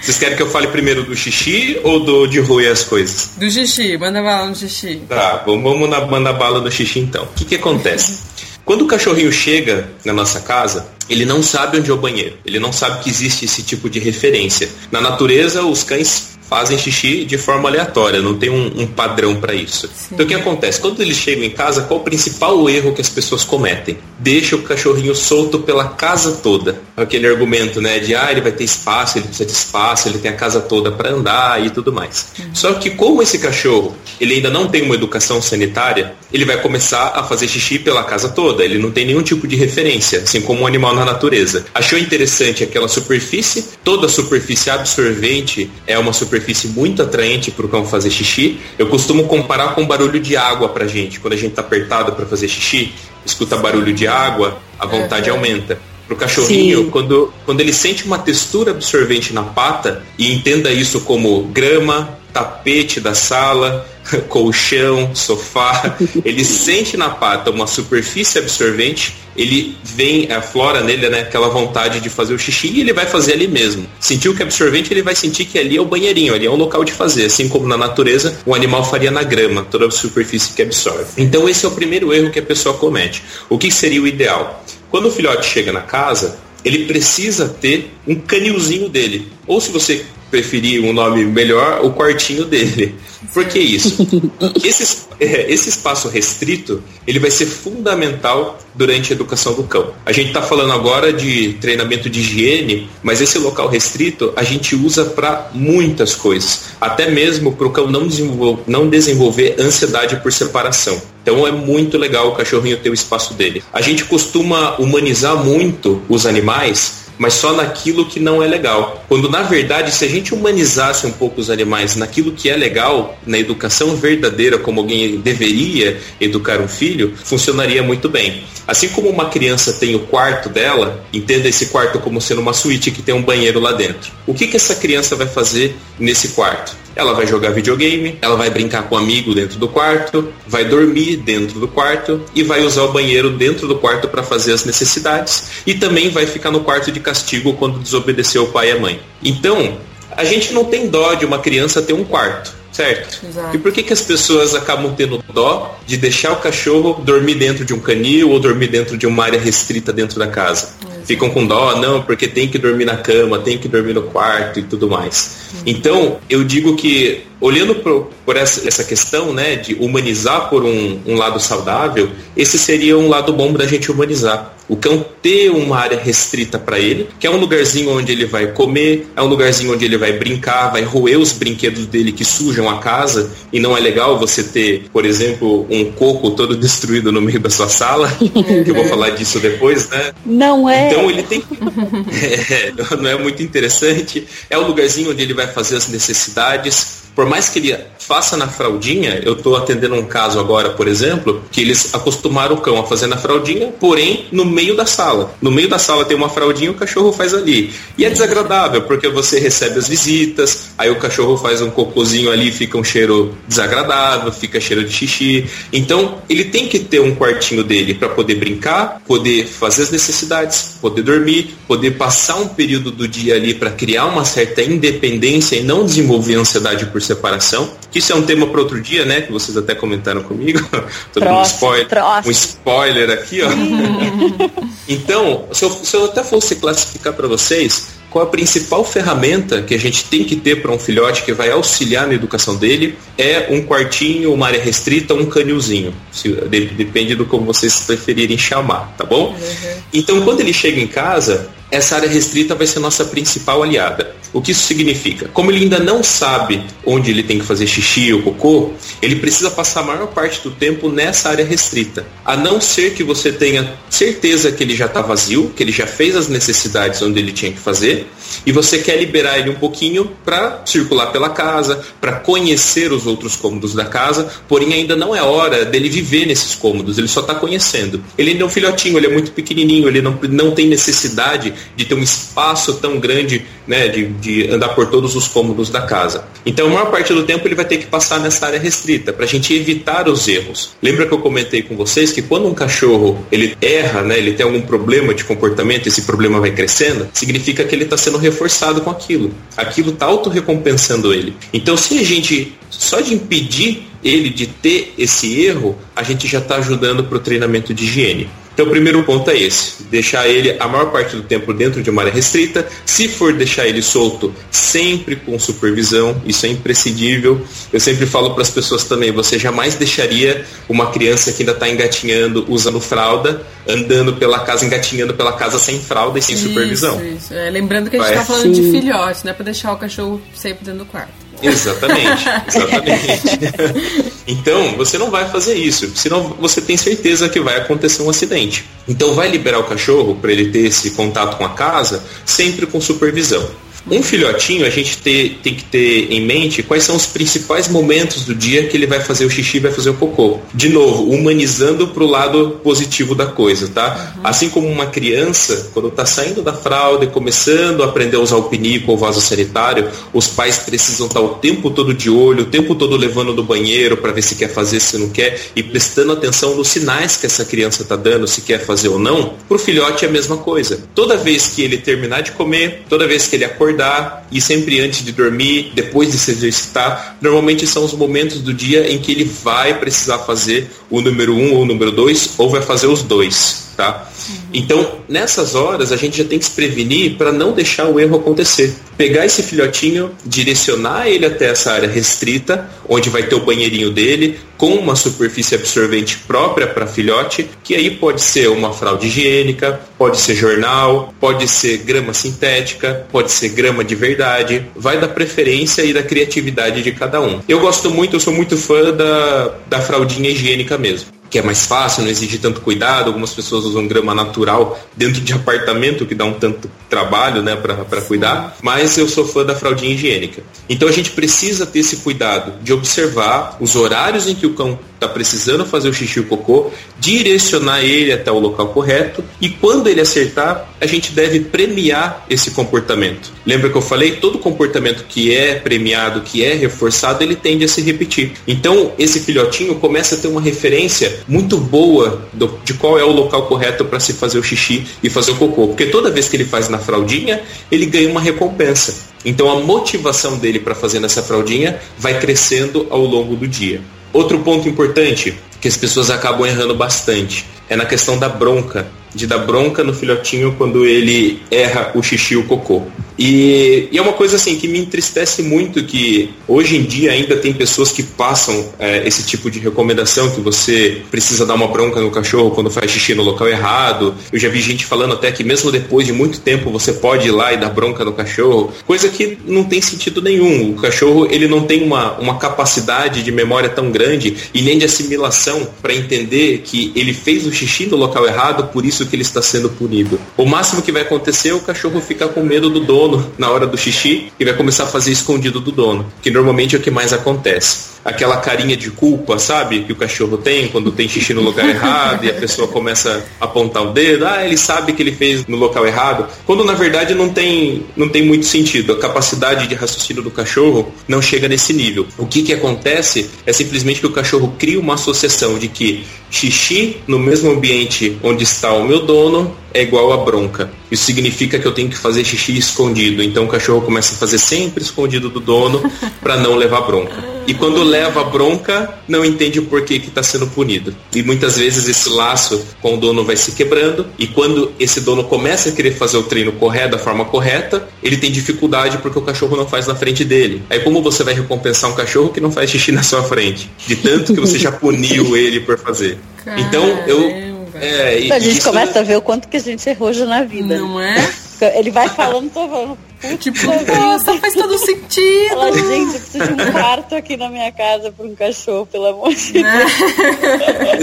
[0.00, 3.32] Vocês querem que eu fale primeiro do xixi ou do de ruir as coisas?
[3.36, 5.02] Do xixi, manda bala no xixi.
[5.08, 7.24] Tá, vamos mandar bala no xixi então.
[7.24, 8.20] O que, que acontece?
[8.68, 12.36] Quando o cachorrinho chega na nossa casa, ele não sabe onde é o banheiro.
[12.44, 14.68] Ele não sabe que existe esse tipo de referência.
[14.92, 19.54] Na natureza, os cães fazem xixi de forma aleatória, não tem um, um padrão para
[19.54, 19.88] isso.
[19.88, 20.08] Sim.
[20.12, 20.80] Então o que acontece?
[20.80, 23.96] Quando eles chegam em casa, qual o principal erro que as pessoas cometem?
[24.18, 26.78] Deixa o cachorrinho solto pela casa toda.
[27.02, 30.30] Aquele argumento, né, de ah, ele vai ter espaço, ele precisa de espaço, ele tem
[30.30, 32.32] a casa toda para andar e tudo mais.
[32.38, 32.54] Uhum.
[32.54, 37.12] Só que como esse cachorro, ele ainda não tem uma educação sanitária, ele vai começar
[37.14, 40.62] a fazer xixi pela casa toda, ele não tem nenhum tipo de referência, assim como
[40.62, 41.66] um animal na natureza.
[41.74, 43.64] Achou interessante aquela superfície?
[43.84, 48.58] Toda superfície absorvente é uma superfície muito atraente para o cão fazer xixi.
[48.78, 51.20] Eu costumo comparar com barulho de água para gente.
[51.20, 52.92] Quando a gente está apertado para fazer xixi,
[53.24, 55.78] escuta barulho de água, a vontade aumenta.
[56.08, 61.02] Para o cachorrinho, quando, quando ele sente uma textura absorvente na pata, e entenda isso
[61.02, 63.86] como grama, tapete da sala,
[64.28, 71.48] colchão, sofá, ele sente na pata uma superfície absorvente, ele vem, aflora nele né, aquela
[71.48, 73.86] vontade de fazer o xixi e ele vai fazer ali mesmo.
[74.00, 76.56] Sentiu que é absorvente, ele vai sentir que ali é o banheirinho, ali é o
[76.56, 77.26] local de fazer.
[77.26, 81.06] Assim como na natureza, o animal faria na grama, toda a superfície que absorve.
[81.16, 83.22] Então esse é o primeiro erro que a pessoa comete.
[83.48, 84.64] O que seria o ideal?
[84.90, 89.28] Quando o filhote chega na casa, ele precisa ter um canilzinho dele.
[89.46, 92.94] Ou se você preferir um nome melhor, o quartinho dele.
[93.32, 94.06] Por que isso?
[94.62, 99.92] Esse, é, esse espaço restrito, ele vai ser fundamental durante a educação do cão.
[100.06, 104.76] A gente está falando agora de treinamento de higiene, mas esse local restrito a gente
[104.76, 110.32] usa para muitas coisas, até mesmo para o cão não desenvolver, não desenvolver ansiedade por
[110.32, 111.00] separação.
[111.28, 113.62] Então é muito legal o cachorrinho ter o espaço dele.
[113.70, 119.04] A gente costuma humanizar muito os animais mas só naquilo que não é legal.
[119.08, 123.18] Quando na verdade, se a gente humanizasse um pouco os animais naquilo que é legal,
[123.26, 128.44] na educação verdadeira, como alguém deveria educar um filho, funcionaria muito bem.
[128.66, 132.90] Assim como uma criança tem o quarto dela, entenda esse quarto como sendo uma suíte
[132.90, 134.12] que tem um banheiro lá dentro.
[134.26, 136.76] O que, que essa criança vai fazer nesse quarto?
[136.94, 141.16] Ela vai jogar videogame, ela vai brincar com um amigo dentro do quarto, vai dormir
[141.16, 145.62] dentro do quarto e vai usar o banheiro dentro do quarto para fazer as necessidades
[145.66, 149.00] e também vai ficar no quarto de castigo quando desobedeceu o pai e a mãe.
[149.24, 149.78] Então,
[150.16, 153.26] a gente não tem dó de uma criança ter um quarto certo?
[153.26, 153.56] Exato.
[153.56, 157.64] E por que, que as pessoas acabam tendo dó de deixar o cachorro dormir dentro
[157.64, 160.74] de um canil ou dormir dentro de uma área restrita dentro da casa?
[160.80, 161.06] Exato.
[161.06, 164.60] Ficam com dó, não, porque tem que dormir na cama, tem que dormir no quarto
[164.60, 165.37] e tudo mais.
[165.66, 171.00] Então, eu digo que olhando por, por essa, essa, questão né, de humanizar por um,
[171.06, 174.54] um, lado saudável, esse seria um lado bom da gente humanizar.
[174.68, 178.48] O cão ter uma área restrita para ele, que é um lugarzinho onde ele vai
[178.48, 182.68] comer, é um lugarzinho onde ele vai brincar, vai roer os brinquedos dele que sujam
[182.68, 187.22] a casa, e não é legal você ter, por exemplo, um coco todo destruído no
[187.22, 190.12] meio da sua sala, que eu vou falar disso depois, né?
[190.26, 190.88] Não é.
[190.88, 191.42] Então ele tem.
[192.50, 194.26] é, não é muito interessante.
[194.50, 198.46] É o lugarzinho onde ele vai fazer as necessidades por mais que ele faça na
[198.46, 202.86] fraldinha, eu estou atendendo um caso agora, por exemplo, que eles acostumaram o cão a
[202.86, 205.34] fazer na fraldinha, porém no meio da sala.
[205.42, 207.74] No meio da sala tem uma fraldinha, o cachorro faz ali.
[207.98, 212.52] E é desagradável, porque você recebe as visitas, aí o cachorro faz um cocôzinho ali,
[212.52, 215.44] fica um cheiro desagradável, fica cheiro de xixi.
[215.72, 220.78] Então, ele tem que ter um quartinho dele para poder brincar, poder fazer as necessidades,
[220.80, 225.64] poder dormir, poder passar um período do dia ali para criar uma certa independência e
[225.64, 229.20] não desenvolver ansiedade por separação, que isso é um tema para outro dia, né?
[229.20, 230.60] Que vocês até comentaram comigo.
[231.12, 232.28] Todo próximo, um spoiler, próximo.
[232.28, 233.48] um spoiler aqui, ó.
[234.88, 239.74] então, se eu, se eu até fosse classificar para vocês, qual a principal ferramenta que
[239.74, 243.48] a gente tem que ter para um filhote que vai auxiliar na educação dele é
[243.50, 245.94] um quartinho, uma área restrita, um canilzinho.
[246.10, 249.30] Se, de, depende do como vocês preferirem chamar, tá bom?
[249.30, 249.82] Uhum.
[249.92, 254.16] Então, quando ele chega em casa, essa área restrita vai ser nossa principal aliada.
[254.32, 255.28] O que isso significa?
[255.32, 259.50] Como ele ainda não sabe onde ele tem que fazer xixi ou cocô, ele precisa
[259.50, 262.06] passar a maior parte do tempo nessa área restrita.
[262.24, 265.86] A não ser que você tenha certeza que ele já está vazio, que ele já
[265.86, 268.06] fez as necessidades onde ele tinha que fazer,
[268.44, 273.36] e você quer liberar ele um pouquinho para circular pela casa, para conhecer os outros
[273.36, 277.34] cômodos da casa, porém ainda não é hora dele viver nesses cômodos, ele só está
[277.34, 278.02] conhecendo.
[278.16, 281.84] Ele ainda é um filhotinho, ele é muito pequenininho, ele não, não tem necessidade de
[281.84, 286.24] ter um espaço tão grande, né, de, de andar por todos os cômodos da casa.
[286.44, 289.24] Então, a maior parte do tempo ele vai ter que passar nessa área restrita, para
[289.24, 290.70] a gente evitar os erros.
[290.82, 294.44] Lembra que eu comentei com vocês que quando um cachorro ele erra, né, ele tem
[294.44, 298.90] algum problema de comportamento, esse problema vai crescendo, significa que ele está sendo reforçado com
[298.90, 299.32] aquilo.
[299.56, 301.34] Aquilo está auto-recompensando ele.
[301.52, 306.38] Então, se a gente, só de impedir ele de ter esse erro, a gente já
[306.38, 308.28] está ajudando para o treinamento de higiene.
[308.58, 311.90] Então o primeiro ponto é esse, deixar ele a maior parte do tempo dentro de
[311.90, 312.66] uma área restrita.
[312.84, 317.40] Se for deixar ele solto, sempre com supervisão, isso é imprescindível.
[317.72, 321.68] Eu sempre falo para as pessoas também, você jamais deixaria uma criança que ainda está
[321.68, 327.00] engatinhando, usando fralda, andando pela casa, engatinhando pela casa sem fralda e sem isso, supervisão.
[327.00, 327.32] Isso.
[327.32, 328.60] É, lembrando que a gente está falando Sim.
[328.60, 331.27] de filhote, não é para deixar o cachorro sempre dentro do quarto.
[331.42, 334.12] Exatamente, exatamente.
[334.26, 338.64] então, você não vai fazer isso, senão você tem certeza que vai acontecer um acidente.
[338.88, 342.80] Então, vai liberar o cachorro para ele ter esse contato com a casa, sempre com
[342.80, 343.48] supervisão.
[343.90, 348.24] Um filhotinho, a gente ter, tem que ter em mente quais são os principais momentos
[348.24, 350.38] do dia que ele vai fazer o xixi e vai fazer o cocô.
[350.54, 354.14] De novo, humanizando para o lado positivo da coisa, tá?
[354.16, 354.20] Uhum.
[354.24, 358.36] Assim como uma criança, quando está saindo da fralda e começando a aprender a usar
[358.36, 362.10] o pinico ou o vaso sanitário, os pais precisam estar tá o tempo todo de
[362.10, 365.40] olho, o tempo todo levando no banheiro para ver se quer fazer, se não quer,
[365.56, 369.34] e prestando atenção nos sinais que essa criança está dando, se quer fazer ou não.
[369.48, 370.82] Para o filhote é a mesma coisa.
[370.94, 374.80] Toda vez que ele terminar de comer, toda vez que ele acordar, acordar e sempre
[374.80, 379.12] antes de dormir, depois de se exercitar, normalmente são os momentos do dia em que
[379.12, 383.02] ele vai precisar fazer o número um ou o número dois, ou vai fazer os
[383.02, 384.10] dois, tá?
[384.52, 388.16] Então, nessas horas, a gente já tem que se prevenir para não deixar o erro
[388.16, 388.74] acontecer.
[388.96, 394.40] Pegar esse filhotinho, direcionar ele até essa área restrita, onde vai ter o banheirinho dele,
[394.56, 400.18] com uma superfície absorvente própria para filhote, que aí pode ser uma fralda higiênica, pode
[400.18, 405.92] ser jornal, pode ser grama sintética, pode ser grama de verdade, vai da preferência e
[405.92, 407.40] da criatividade de cada um.
[407.48, 411.66] Eu gosto muito, eu sou muito fã da, da fraldinha higiênica mesmo que é mais
[411.66, 413.08] fácil, não exige tanto cuidado.
[413.08, 418.00] Algumas pessoas usam grama natural dentro de apartamento, que dá um tanto trabalho né, para
[418.02, 418.56] cuidar.
[418.62, 420.42] Mas eu sou fã da fraldinha higiênica.
[420.68, 424.78] Então a gente precisa ter esse cuidado de observar os horários em que o cão
[424.98, 429.48] está precisando fazer o xixi e o cocô, direcionar ele até o local correto e
[429.48, 433.32] quando ele acertar, a gente deve premiar esse comportamento.
[433.46, 434.16] Lembra que eu falei?
[434.16, 438.32] Todo comportamento que é premiado, que é reforçado, ele tende a se repetir.
[438.46, 443.12] Então, esse filhotinho começa a ter uma referência muito boa do, de qual é o
[443.12, 445.68] local correto para se fazer o xixi e fazer o cocô.
[445.68, 449.08] Porque toda vez que ele faz na fraldinha, ele ganha uma recompensa.
[449.24, 453.80] Então a motivação dele para fazer nessa fraldinha vai crescendo ao longo do dia.
[454.12, 459.26] Outro ponto importante que as pessoas acabam errando bastante é na questão da bronca de
[459.26, 462.82] dar bronca no filhotinho quando ele erra o xixi e o cocô.
[463.18, 467.36] E, e, é uma coisa assim que me entristece muito que hoje em dia ainda
[467.36, 472.00] tem pessoas que passam é, esse tipo de recomendação que você precisa dar uma bronca
[472.00, 474.14] no cachorro quando faz xixi no local errado.
[474.32, 477.32] Eu já vi gente falando até que mesmo depois de muito tempo você pode ir
[477.32, 480.70] lá e dar bronca no cachorro, coisa que não tem sentido nenhum.
[480.70, 484.84] O cachorro ele não tem uma, uma capacidade de memória tão grande e nem de
[484.84, 489.22] assimilação para entender que ele fez o xixi no local errado, por isso que ele
[489.22, 490.18] está sendo punido.
[490.36, 493.66] O máximo que vai acontecer é o cachorro ficar com medo do dono na hora
[493.66, 496.90] do xixi e vai começar a fazer escondido do dono, que normalmente é o que
[496.90, 499.84] mais acontece aquela carinha de culpa, sabe?
[499.84, 503.44] Que o cachorro tem quando tem xixi no lugar errado e a pessoa começa a
[503.44, 504.26] apontar o dedo.
[504.26, 506.26] Ah, ele sabe que ele fez no local errado.
[506.46, 508.92] Quando na verdade não tem, não tem muito sentido.
[508.92, 512.06] A capacidade de raciocínio do cachorro não chega nesse nível.
[512.16, 516.96] O que, que acontece é simplesmente que o cachorro cria uma associação de que xixi
[517.06, 520.70] no mesmo ambiente onde está o meu dono é igual a bronca.
[520.90, 523.22] Isso significa que eu tenho que fazer xixi escondido.
[523.22, 525.82] Então o cachorro começa a fazer sempre escondido do dono
[526.20, 527.38] para não levar bronca.
[527.46, 530.94] E quando leva bronca, não entende o porquê que está sendo punido.
[531.14, 534.06] E muitas vezes esse laço com o dono vai se quebrando.
[534.18, 538.16] E quando esse dono começa a querer fazer o treino correto, da forma correta, ele
[538.16, 540.62] tem dificuldade porque o cachorro não faz na frente dele.
[540.70, 543.70] Aí como você vai recompensar um cachorro que não faz xixi na sua frente?
[543.86, 546.18] De tanto que você já puniu ele por fazer.
[546.56, 548.68] Então eu é, e, a gente isso...
[548.68, 550.78] começa a ver o quanto que a gente errou já na vida.
[550.78, 551.16] Não é?
[551.60, 552.98] Ele vai falando, tô falando.
[553.38, 555.48] Tipo, nossa, faz todo sentido.
[555.48, 559.06] Fala, gente, eu preciso de um quarto aqui na minha casa para um cachorro, pelo
[559.06, 559.92] amor de Deus.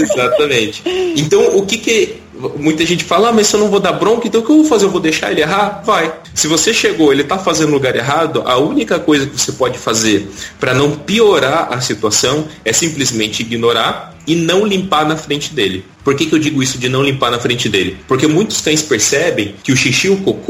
[0.00, 0.82] Exatamente.
[1.16, 2.16] Então, o que que
[2.58, 4.56] muita gente fala, ah, mas se eu não vou dar bronca, então o que eu
[4.56, 4.86] vou fazer?
[4.86, 5.82] Eu vou deixar ele errar?
[5.84, 6.12] Vai.
[6.34, 9.78] Se você chegou, ele está fazendo no lugar errado, a única coisa que você pode
[9.78, 15.84] fazer para não piorar a situação é simplesmente ignorar e não limpar na frente dele.
[16.02, 17.96] Por que, que eu digo isso de não limpar na frente dele?
[18.08, 20.45] Porque muitos cães percebem que o xixi e o cocô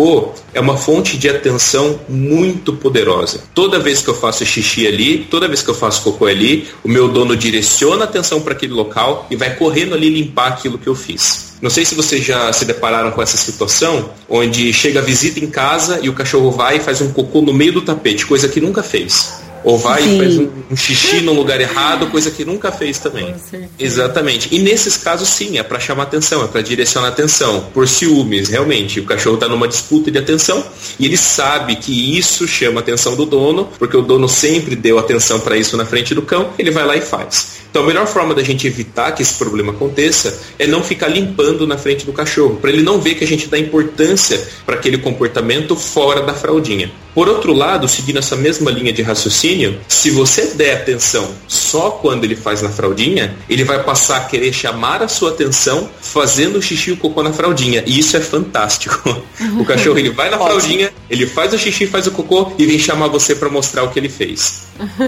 [0.53, 3.41] é uma fonte de atenção muito poderosa.
[3.55, 6.89] Toda vez que eu faço xixi ali, toda vez que eu faço cocô ali, o
[6.89, 10.87] meu dono direciona a atenção para aquele local e vai correndo ali limpar aquilo que
[10.87, 11.57] eu fiz.
[11.61, 15.49] Não sei se vocês já se depararam com essa situação, onde chega a visita em
[15.49, 18.61] casa e o cachorro vai e faz um cocô no meio do tapete, coisa que
[18.61, 19.46] nunca fez.
[19.67, 20.15] Ou vai Sim.
[20.15, 23.35] e faz um, um, xixi no lugar errado, coisa que nunca fez também.
[23.77, 24.55] Exatamente.
[24.55, 27.67] E nesses casos, sim, é para chamar atenção, é para direcionar atenção.
[27.75, 29.01] Por ciúmes, realmente.
[29.01, 30.65] O cachorro está numa disputa de atenção
[31.01, 35.01] e ele sabe que isso chama a atenção do dono, porque o dono sempre deu
[35.01, 37.66] atenção para isso na frente do cão, ele vai lá e faz.
[37.77, 41.67] Então a melhor forma da gente evitar que esse problema aconteça é não ficar limpando
[41.67, 44.97] na frente do cachorro, para ele não ver que a gente dá importância para aquele
[44.97, 46.91] comportamento fora da fraldinha.
[47.15, 52.25] Por outro lado, seguindo essa mesma linha de raciocínio, se você der atenção só quando
[52.25, 56.63] ele faz na fraldinha, ele vai passar a querer chamar a sua atenção fazendo o
[56.63, 57.83] xixi e o cocô na fraldinha.
[57.87, 59.23] E isso é fantástico.
[59.59, 62.79] O cachorro ele vai na fraldinha, ele faz o xixi, faz o cocô e vem
[62.79, 64.67] chamar você para mostrar o que ele fez.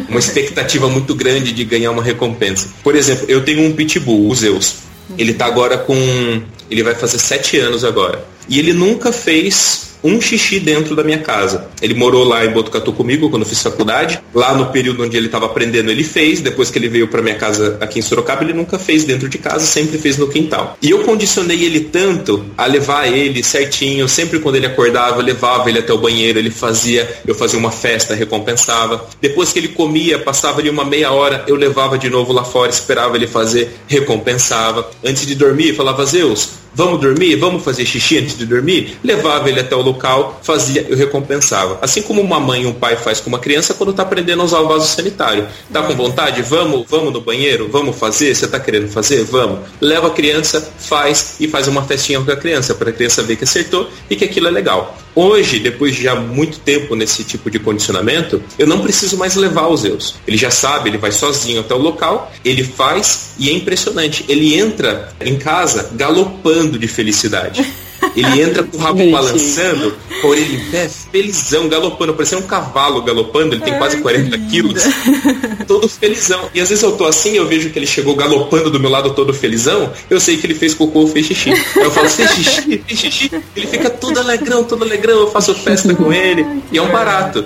[0.08, 2.57] Uma expectativa muito grande de ganhar uma recompensa.
[2.82, 4.76] Por exemplo, eu tenho um pitbull, o Zeus.
[5.16, 5.94] Ele tá agora com.
[6.70, 8.24] Ele vai fazer sete anos agora.
[8.48, 11.68] E ele nunca fez um xixi dentro da minha casa.
[11.80, 14.20] Ele morou lá em Botucatu comigo quando eu fiz faculdade.
[14.34, 16.40] Lá no período onde ele estava aprendendo, ele fez.
[16.40, 19.38] Depois que ele veio para minha casa aqui em Sorocaba, ele nunca fez dentro de
[19.38, 20.76] casa, sempre fez no quintal.
[20.82, 25.78] E eu condicionei ele tanto a levar ele certinho, sempre quando ele acordava, levava ele
[25.78, 29.06] até o banheiro, ele fazia, eu fazia uma festa, recompensava.
[29.20, 32.70] Depois que ele comia, passava ali uma meia hora, eu levava de novo lá fora,
[32.70, 34.88] esperava ele fazer, recompensava.
[35.04, 39.60] Antes de dormir, falava, Zeus, vamos dormir, vamos fazer xixi antes de dormir, levava ele
[39.60, 41.78] até o local, fazia, eu recompensava.
[41.82, 44.44] Assim como uma mãe e um pai faz com uma criança quando está aprendendo a
[44.44, 45.46] usar o vaso sanitário.
[45.72, 46.42] Tá com vontade?
[46.42, 48.34] Vamos, vamos no banheiro, vamos fazer?
[48.34, 49.24] Você está querendo fazer?
[49.24, 49.60] Vamos.
[49.80, 53.36] Leva a criança, faz e faz uma festinha com a criança, para a criança ver
[53.36, 54.96] que acertou e que aquilo é legal.
[55.14, 59.66] Hoje, depois de já muito tempo nesse tipo de condicionamento, eu não preciso mais levar
[59.66, 60.14] os Zeus.
[60.26, 64.24] Ele já sabe, ele vai sozinho até o local, ele faz e é impressionante.
[64.28, 67.64] Ele entra em casa galopando de felicidade.
[68.16, 72.46] Ele entra com o rabo balançando, com a orelha em pé, felizão, galopando, parecendo um
[72.46, 74.82] cavalo galopando, ele tem quase 40 quilos,
[75.66, 76.48] todo felizão.
[76.54, 79.14] E às vezes eu tô assim, eu vejo que ele chegou galopando do meu lado
[79.14, 81.50] todo felizão, eu sei que ele fez cocô, fez xixi.
[81.50, 85.54] Aí eu falo, fez xixi, fez xixi, ele fica todo alegrão, todo alegrão, eu faço
[85.54, 87.44] festa com ele, e é um barato.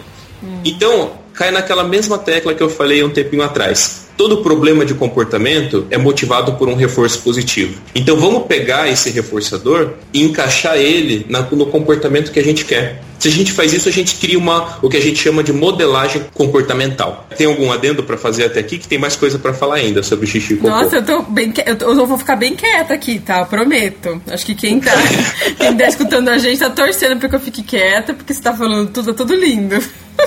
[0.64, 5.86] Então, cai naquela mesma tecla que eu falei um tempinho atrás Todo problema de comportamento
[5.90, 7.80] é motivado por um reforço positivo.
[7.94, 13.02] Então vamos pegar esse reforçador e encaixar ele na, no comportamento que a gente quer.
[13.22, 15.52] Se a gente faz isso, a gente cria uma, o que a gente chama de
[15.52, 17.28] modelagem comportamental.
[17.36, 20.26] Tem algum adendo para fazer até aqui que tem mais coisa para falar ainda sobre
[20.26, 20.68] xixi e cocô?
[20.68, 23.38] Nossa, eu tô bem, eu, tô, eu vou ficar bem quieta aqui, tá?
[23.38, 24.20] Eu prometo.
[24.26, 24.90] Acho que quem tá,
[25.56, 28.52] quem tá escutando a gente tá torcendo para que eu fique quieta, porque você tá
[28.52, 29.76] falando tudo, tudo lindo.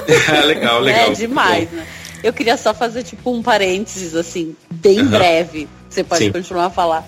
[0.07, 1.11] É, legal, legal.
[1.11, 1.85] É demais, né?
[2.25, 5.09] Eu queria só fazer tipo um parênteses assim, bem uhum.
[5.09, 5.67] breve.
[5.87, 6.31] Você pode Sim.
[6.31, 7.07] continuar a falar.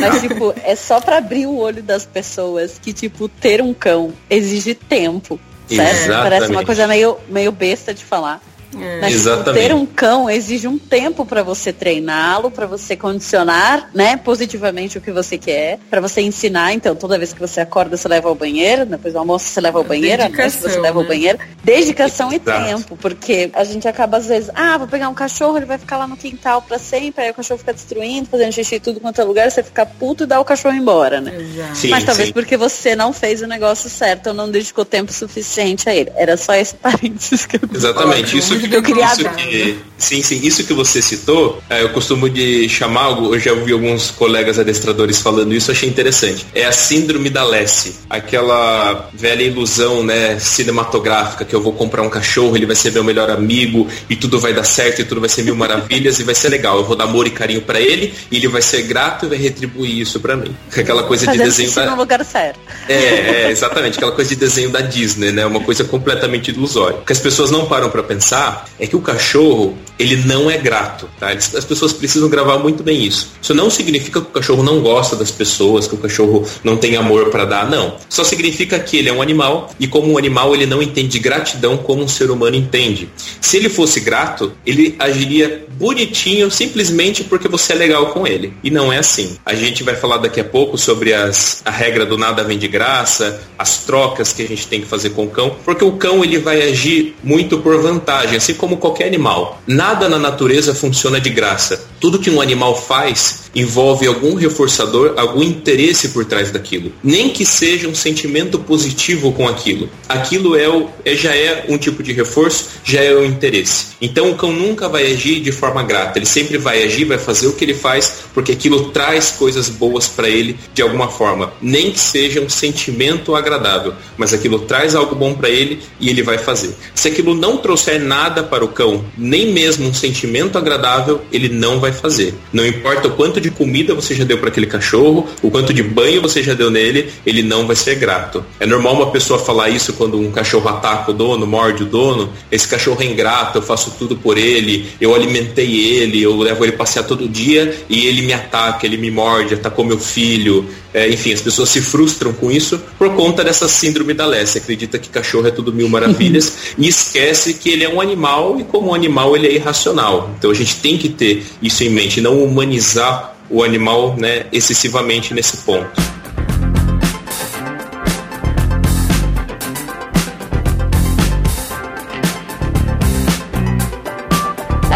[0.00, 4.12] Mas, tipo, é só para abrir o olho das pessoas que, tipo, ter um cão
[4.30, 5.38] exige tempo.
[5.68, 5.94] Certo?
[5.94, 6.22] Exatamente.
[6.22, 8.40] Parece uma coisa meio, meio besta de falar.
[8.80, 9.00] É.
[9.00, 9.62] Mas Exatamente.
[9.62, 15.00] ter um cão exige um tempo para você treiná-lo, para você condicionar, né, positivamente o
[15.00, 16.72] que você quer, para você ensinar.
[16.72, 19.78] Então, toda vez que você acorda, você leva ao banheiro, depois do almoço você leva
[19.78, 21.08] ao banheiro, à noite você leva ao né?
[21.08, 21.38] banheiro.
[21.62, 22.50] Dedicação Exato.
[22.50, 25.78] e tempo, porque a gente acaba às vezes, ah, vou pegar um cachorro, ele vai
[25.78, 29.20] ficar lá no quintal para sempre, aí o cachorro fica destruindo, fazendo xixi tudo quanto
[29.20, 31.32] é lugar, você fica puto e dá o cachorro embora, né?
[31.74, 32.32] Sim, Mas talvez sim.
[32.32, 36.12] porque você não fez o negócio certo ou não dedicou tempo suficiente a ele.
[36.16, 40.40] Era só esse parênteses que eu Exatamente, isso que eu queria isso que, sim, sim,
[40.42, 45.20] isso que você citou, é, eu costumo de chamar, eu já ouvi alguns colegas adestradores
[45.20, 46.46] falando isso, achei interessante.
[46.54, 52.10] É a síndrome da Lessie, aquela velha ilusão, né, cinematográfica que eu vou comprar um
[52.10, 55.28] cachorro, ele vai ser meu melhor amigo e tudo vai dar certo e tudo vai
[55.28, 56.78] ser mil maravilhas e vai ser legal.
[56.78, 59.38] Eu vou dar amor e carinho para ele e ele vai ser grato e vai
[59.38, 60.54] retribuir isso para mim.
[60.76, 62.58] Aquela coisa Fazer de desenho da no lugar certo.
[62.88, 65.46] É, é, exatamente, aquela coisa de desenho da Disney, né?
[65.46, 66.98] Uma coisa completamente ilusória.
[67.06, 71.08] Que as pessoas não param para pensar é que o cachorro ele não é grato,
[71.18, 71.28] tá?
[71.30, 73.30] As pessoas precisam gravar muito bem isso.
[73.40, 76.96] Isso não significa que o cachorro não gosta das pessoas, que o cachorro não tem
[76.96, 77.96] amor para dar, não.
[78.08, 81.76] Só significa que ele é um animal e como um animal ele não entende gratidão
[81.76, 83.08] como um ser humano entende.
[83.40, 88.52] Se ele fosse grato, ele agiria bonitinho simplesmente porque você é legal com ele.
[88.62, 89.36] E não é assim.
[89.44, 92.68] A gente vai falar daqui a pouco sobre as, a regra do nada vem de
[92.68, 96.24] graça, as trocas que a gente tem que fazer com o cão, porque o cão
[96.24, 99.60] ele vai agir muito por vantagem, assim como qualquer animal.
[99.66, 101.82] Nada na natureza funciona de graça.
[102.04, 106.92] Tudo que um animal faz envolve algum reforçador, algum interesse por trás daquilo.
[107.02, 109.88] Nem que seja um sentimento positivo com aquilo.
[110.06, 113.86] Aquilo é, o, é já é um tipo de reforço, já é o interesse.
[114.02, 116.18] Então o cão nunca vai agir de forma grata.
[116.18, 120.06] Ele sempre vai agir, vai fazer o que ele faz, porque aquilo traz coisas boas
[120.06, 121.54] para ele de alguma forma.
[121.62, 126.22] Nem que seja um sentimento agradável, mas aquilo traz algo bom para ele e ele
[126.22, 126.74] vai fazer.
[126.94, 131.80] Se aquilo não trouxer nada para o cão, nem mesmo um sentimento agradável, ele não
[131.80, 132.34] vai fazer.
[132.52, 135.82] Não importa o quanto de comida você já deu para aquele cachorro, o quanto de
[135.82, 138.44] banho você já deu nele, ele não vai ser grato.
[138.60, 142.32] É normal uma pessoa falar isso quando um cachorro ataca o dono, morde o dono.
[142.50, 146.72] Esse cachorro é ingrato, eu faço tudo por ele, eu alimentei ele, eu levo ele
[146.72, 150.66] passear todo dia e ele me ataca, ele me morde, atacou meu filho.
[150.94, 154.60] É, enfim, as pessoas se frustram com isso por conta dessa síndrome da Lessie.
[154.60, 158.64] Acredita que cachorro é tudo mil maravilhas e esquece que ele é um animal e
[158.64, 160.30] como um animal ele é irracional.
[160.38, 165.34] Então a gente tem que ter isso em mente, não humanizar o animal né, excessivamente
[165.34, 165.90] nesse ponto.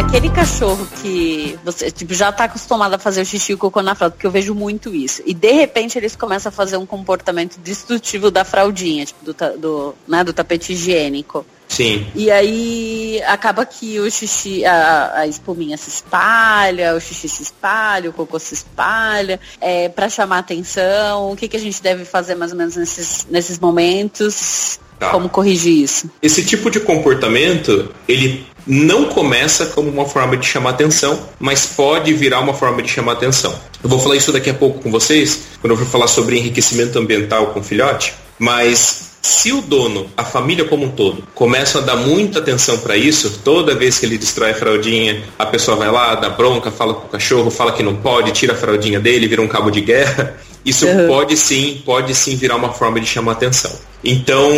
[0.08, 3.82] aquele cachorro que você tipo, já está acostumado a fazer o xixi e o cocô
[3.82, 5.22] na fralda, porque eu vejo muito isso.
[5.26, 9.94] E de repente eles começam a fazer um comportamento destrutivo da fraldinha, tipo, do, do,
[10.08, 11.44] né, do tapete higiênico.
[11.78, 12.08] Sim.
[12.12, 18.10] E aí acaba que o xixi, a, a espuminha se espalha, o xixi se espalha,
[18.10, 19.38] o cocô se espalha.
[19.60, 23.28] É, para chamar atenção, o que, que a gente deve fazer mais ou menos nesses,
[23.30, 24.80] nesses momentos?
[24.98, 25.10] Tá.
[25.10, 26.10] Como corrigir isso?
[26.20, 32.12] Esse tipo de comportamento, ele não começa como uma forma de chamar atenção, mas pode
[32.12, 33.56] virar uma forma de chamar atenção.
[33.80, 36.98] Eu vou falar isso daqui a pouco com vocês, quando eu for falar sobre enriquecimento
[36.98, 41.96] ambiental com filhote, mas se o dono, a família como um todo, começam a dar
[41.96, 46.14] muita atenção para isso, toda vez que ele destrói a fraldinha, a pessoa vai lá,
[46.14, 49.42] dá bronca, fala com o cachorro, fala que não pode, tira a fraldinha dele, vira
[49.42, 50.36] um cabo de guerra.
[50.64, 51.06] Isso uhum.
[51.06, 53.72] pode sim, pode sim virar uma forma de chamar atenção.
[54.02, 54.52] Então,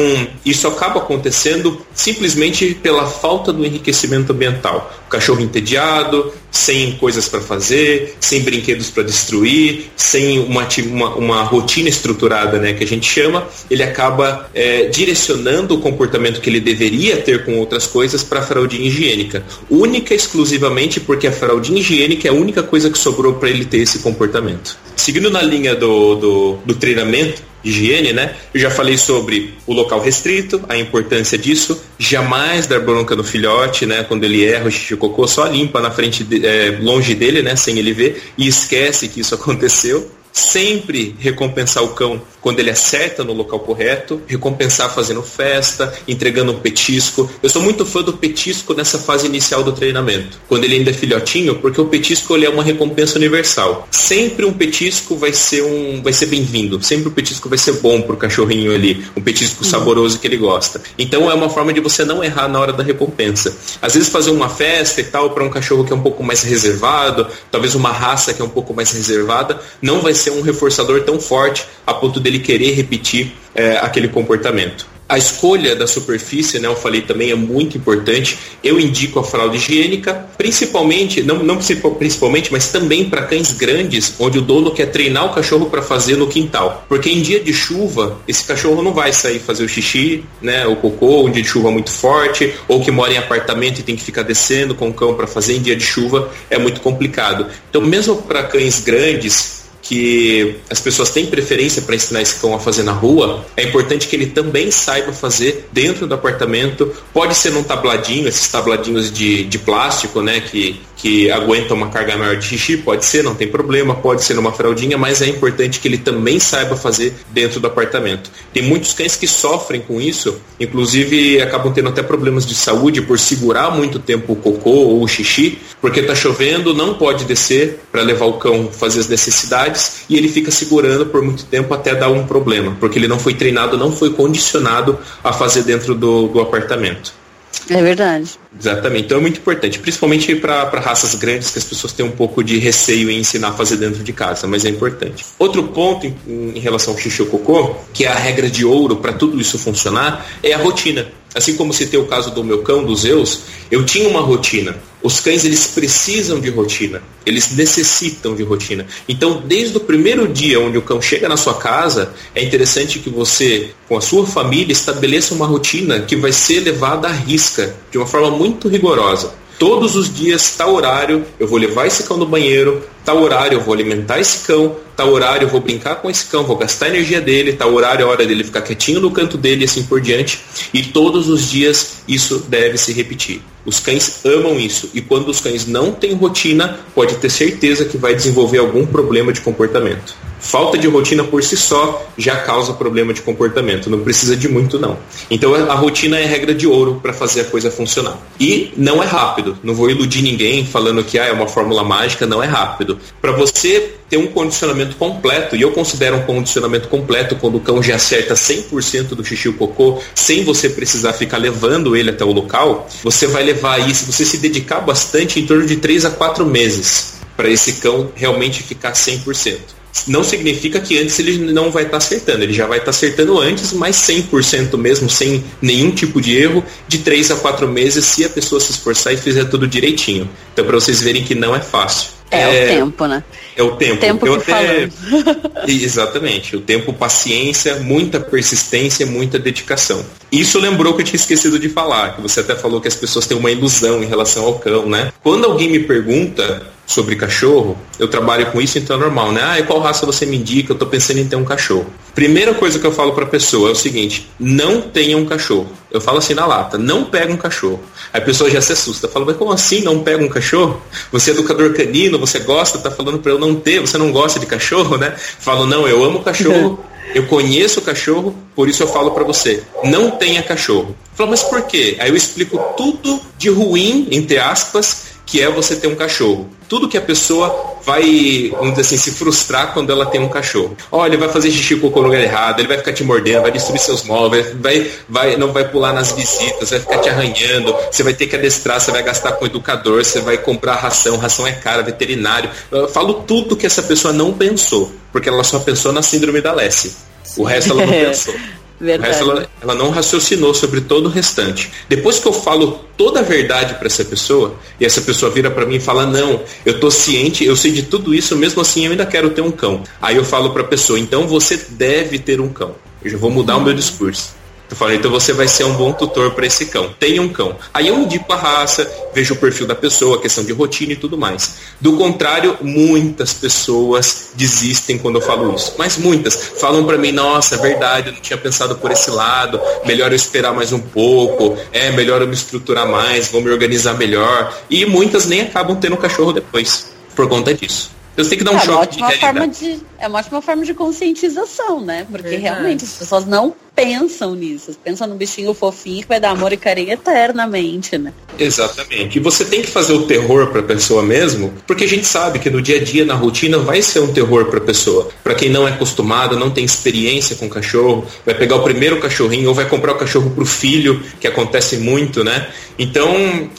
[0.44, 4.92] isso acaba acontecendo simplesmente pela falta do enriquecimento ambiental.
[5.06, 11.42] O cachorro entediado, sem coisas para fazer, sem brinquedos para destruir, sem uma, uma, uma,
[11.42, 16.60] rotina estruturada, né, que a gente chama, ele acaba é, direcionando o comportamento que ele
[16.60, 19.44] deveria ter com outras coisas para a fraldinha higiênica.
[19.70, 23.64] Única e exclusivamente porque a fraldinha higiênica é a única coisa que sobrou para ele
[23.64, 24.76] ter esse comportamento.
[24.96, 28.34] Seguindo na linha do, do, do treinamento, higiene, né?
[28.54, 33.86] Eu já falei sobre o local restrito, a importância disso, jamais dar bronca no filhote,
[33.86, 34.02] né?
[34.04, 37.56] Quando ele erra o xixi cocô, só limpa na frente, de, é, longe dele, né?
[37.56, 43.22] Sem ele ver e esquece que isso aconteceu sempre recompensar o cão quando ele acerta
[43.22, 47.30] no local correto, recompensar fazendo festa, entregando um petisco.
[47.42, 50.94] Eu sou muito fã do petisco nessa fase inicial do treinamento, quando ele ainda é
[50.94, 53.86] filhotinho, porque o petisco ele é uma recompensa universal.
[53.90, 57.74] Sempre um petisco vai ser um vai ser bem-vindo, sempre o um petisco vai ser
[57.74, 59.70] bom pro cachorrinho ali, um petisco uhum.
[59.70, 60.80] saboroso que ele gosta.
[60.98, 63.56] Então é uma forma de você não errar na hora da recompensa.
[63.82, 66.42] Às vezes fazer uma festa e tal para um cachorro que é um pouco mais
[66.42, 71.02] reservado, talvez uma raça que é um pouco mais reservada, não vai ser um reforçador
[71.02, 74.86] tão forte a ponto dele querer repetir é, aquele comportamento.
[75.10, 78.38] A escolha da superfície, né, eu falei também, é muito importante.
[78.62, 81.58] Eu indico a fralda higiênica, principalmente, não, não
[81.98, 86.14] principalmente, mas também para cães grandes, onde o dono quer treinar o cachorro para fazer
[86.14, 86.86] no quintal.
[86.88, 90.76] Porque em dia de chuva, esse cachorro não vai sair fazer o xixi, né, o
[90.76, 94.04] cocô, um dia de chuva muito forte, ou que mora em apartamento e tem que
[94.04, 97.48] ficar descendo com o cão para fazer em dia de chuva, é muito complicado.
[97.68, 102.60] Então, mesmo para cães grandes, que as pessoas têm preferência para ensinar esse cão a
[102.60, 106.94] fazer na rua, é importante que ele também saiba fazer dentro do apartamento.
[107.12, 112.16] Pode ser num tabladinho, esses tabladinhos de, de plástico, né, que, que aguentam uma carga
[112.16, 115.80] maior de xixi, pode ser, não tem problema, pode ser numa fraldinha, mas é importante
[115.80, 118.30] que ele também saiba fazer dentro do apartamento.
[118.52, 123.18] Tem muitos cães que sofrem com isso, inclusive acabam tendo até problemas de saúde por
[123.18, 128.02] segurar muito tempo o cocô ou o xixi, porque está chovendo, não pode descer para
[128.02, 132.10] levar o cão fazer as necessidades e ele fica segurando por muito tempo até dar
[132.10, 136.40] um problema, porque ele não foi treinado, não foi condicionado a fazer dentro do, do
[136.40, 137.20] apartamento.
[137.68, 138.38] É verdade.
[138.58, 139.04] Exatamente.
[139.04, 142.58] Então é muito importante, principalmente para raças grandes que as pessoas têm um pouco de
[142.58, 145.24] receio em ensinar a fazer dentro de casa, mas é importante.
[145.38, 149.12] Outro ponto em, em relação ao xixi cocô, que é a regra de ouro para
[149.12, 151.06] tudo isso funcionar, é a rotina.
[151.34, 154.76] Assim como citei o caso do meu cão, do Zeus, eu tinha uma rotina.
[155.02, 157.00] Os cães, eles precisam de rotina.
[157.24, 158.84] Eles necessitam de rotina.
[159.08, 163.08] Então, desde o primeiro dia onde o cão chega na sua casa, é interessante que
[163.08, 167.96] você, com a sua família, estabeleça uma rotina que vai ser levada à risca, de
[167.96, 169.34] uma forma muito rigorosa.
[169.58, 173.60] Todos os dias, tal horário, eu vou levar esse cão no banheiro, tal horário eu
[173.60, 176.88] vou alimentar esse cão, tal horário eu vou brincar com esse cão, vou gastar a
[176.90, 180.00] energia dele, tal horário é hora dele ficar quietinho no canto dele e assim por
[180.00, 180.40] diante.
[180.72, 183.42] E todos os dias isso deve se repetir.
[183.64, 184.90] Os cães amam isso.
[184.94, 189.32] E quando os cães não têm rotina, pode ter certeza que vai desenvolver algum problema
[189.32, 190.14] de comportamento.
[190.40, 194.78] Falta de rotina por si só já causa problema de comportamento, não precisa de muito
[194.78, 194.96] não.
[195.30, 198.18] Então a rotina é a regra de ouro para fazer a coisa funcionar.
[198.40, 202.26] E não é rápido, não vou iludir ninguém falando que ah, é uma fórmula mágica,
[202.26, 202.89] não é rápido.
[203.20, 207.82] Para você ter um condicionamento completo, e eu considero um condicionamento completo quando o cão
[207.82, 212.32] já acerta 100% do xixi e cocô, sem você precisar ficar levando ele até o
[212.32, 216.10] local, você vai levar aí, se você se dedicar bastante, em torno de 3 a
[216.10, 221.84] 4 meses para esse cão realmente ficar 100% não significa que antes ele não vai
[221.84, 222.42] estar tá acertando.
[222.42, 226.64] Ele já vai estar tá acertando antes, mas 100% mesmo, sem nenhum tipo de erro,
[226.86, 230.28] de 3 a 4 meses, se a pessoa se esforçar e fizer tudo direitinho.
[230.52, 232.19] Então, para vocês verem que não é fácil.
[232.30, 233.24] É, é, o tempo, né?
[233.56, 234.00] É o tempo.
[234.00, 234.88] tempo eu até...
[235.66, 236.56] Exatamente.
[236.56, 240.04] O tempo, paciência, muita persistência, muita dedicação.
[240.30, 243.26] Isso lembrou que eu tinha esquecido de falar, que você até falou que as pessoas
[243.26, 245.12] têm uma ilusão em relação ao cão, né?
[245.22, 249.40] Quando alguém me pergunta sobre cachorro, eu trabalho com isso, então é normal, né?
[249.44, 250.72] Ah, e qual raça você me indica?
[250.72, 251.86] Eu tô pensando em ter um cachorro.
[252.16, 255.68] Primeira coisa que eu falo pra pessoa é o seguinte: não tenha um cachorro.
[255.88, 257.78] Eu falo assim na lata, não pega um cachorro.
[258.12, 260.82] Aí a pessoa já se assusta, fala, mas como assim não pega um cachorro?
[261.12, 264.40] Você é educador canino, você gosta, tá falando para eu não ter, você não gosta
[264.40, 265.14] de cachorro, né?
[265.16, 266.84] Falo, não, eu amo cachorro,
[267.14, 270.96] eu conheço o cachorro, por isso eu falo para você, não tenha cachorro.
[271.14, 271.96] Fala, mas por quê?
[272.00, 276.48] Aí eu explico tudo de ruim, entre aspas, que é você ter um cachorro.
[276.68, 280.76] Tudo que a pessoa vai, vamos dizer assim, se frustrar quando ela tem um cachorro.
[280.90, 283.52] Olha, ele vai fazer xixi cocô no lugar errado, ele vai ficar te mordendo, vai
[283.52, 288.02] destruir seus móveis, vai, vai, não vai pular nas visitas, vai ficar te arranhando, você
[288.02, 291.52] vai ter que adestrar, você vai gastar com educador, você vai comprar ração, ração é
[291.52, 292.50] cara, veterinário.
[292.72, 296.52] Eu falo tudo que essa pessoa não pensou, porque ela só pensou na síndrome da
[296.52, 296.92] Lessie.
[297.36, 298.34] O resto ela não pensou.
[298.80, 299.18] Verdade.
[299.18, 301.70] Ela, ela, não raciocinou sobre todo o restante.
[301.86, 305.66] Depois que eu falo toda a verdade para essa pessoa, e essa pessoa vira para
[305.66, 308.92] mim e fala: Não, eu tô ciente, eu sei de tudo isso, mesmo assim eu
[308.92, 309.82] ainda quero ter um cão.
[310.00, 312.74] Aí eu falo para a pessoa: Então você deve ter um cão.
[313.04, 314.39] Eu já vou mudar o meu discurso.
[314.70, 316.94] Eu falei, então você vai ser um bom tutor para esse cão.
[316.98, 317.56] Tenha um cão.
[317.74, 320.96] Aí eu indico a raça, vejo o perfil da pessoa, a questão de rotina e
[320.96, 321.56] tudo mais.
[321.80, 325.74] Do contrário, muitas pessoas desistem quando eu falo isso.
[325.76, 329.60] Mas muitas falam para mim, nossa, é verdade, eu não tinha pensado por esse lado,
[329.84, 333.94] melhor eu esperar mais um pouco, é melhor eu me estruturar mais, vou me organizar
[333.94, 334.56] melhor.
[334.70, 337.90] E muitas nem acabam tendo um cachorro depois, por conta disso.
[338.12, 340.18] Então você tem que dar um é choque uma ótima de forma de É uma
[340.18, 342.06] ótima forma de conscientização, né?
[342.10, 342.42] Porque Verdade.
[342.42, 344.76] realmente as pessoas não pensam nisso.
[344.84, 348.12] Pensam no bichinho fofinho que vai dar amor e carinho eternamente, né?
[348.38, 349.18] Exatamente.
[349.18, 352.38] E você tem que fazer o terror para a pessoa mesmo, porque a gente sabe
[352.38, 355.08] que no dia a dia, na rotina, vai ser um terror para a pessoa.
[355.22, 359.48] Para quem não é acostumado, não tem experiência com cachorro, vai pegar o primeiro cachorrinho
[359.48, 362.48] ou vai comprar o cachorro para o filho, que acontece muito, né?
[362.78, 363.08] Então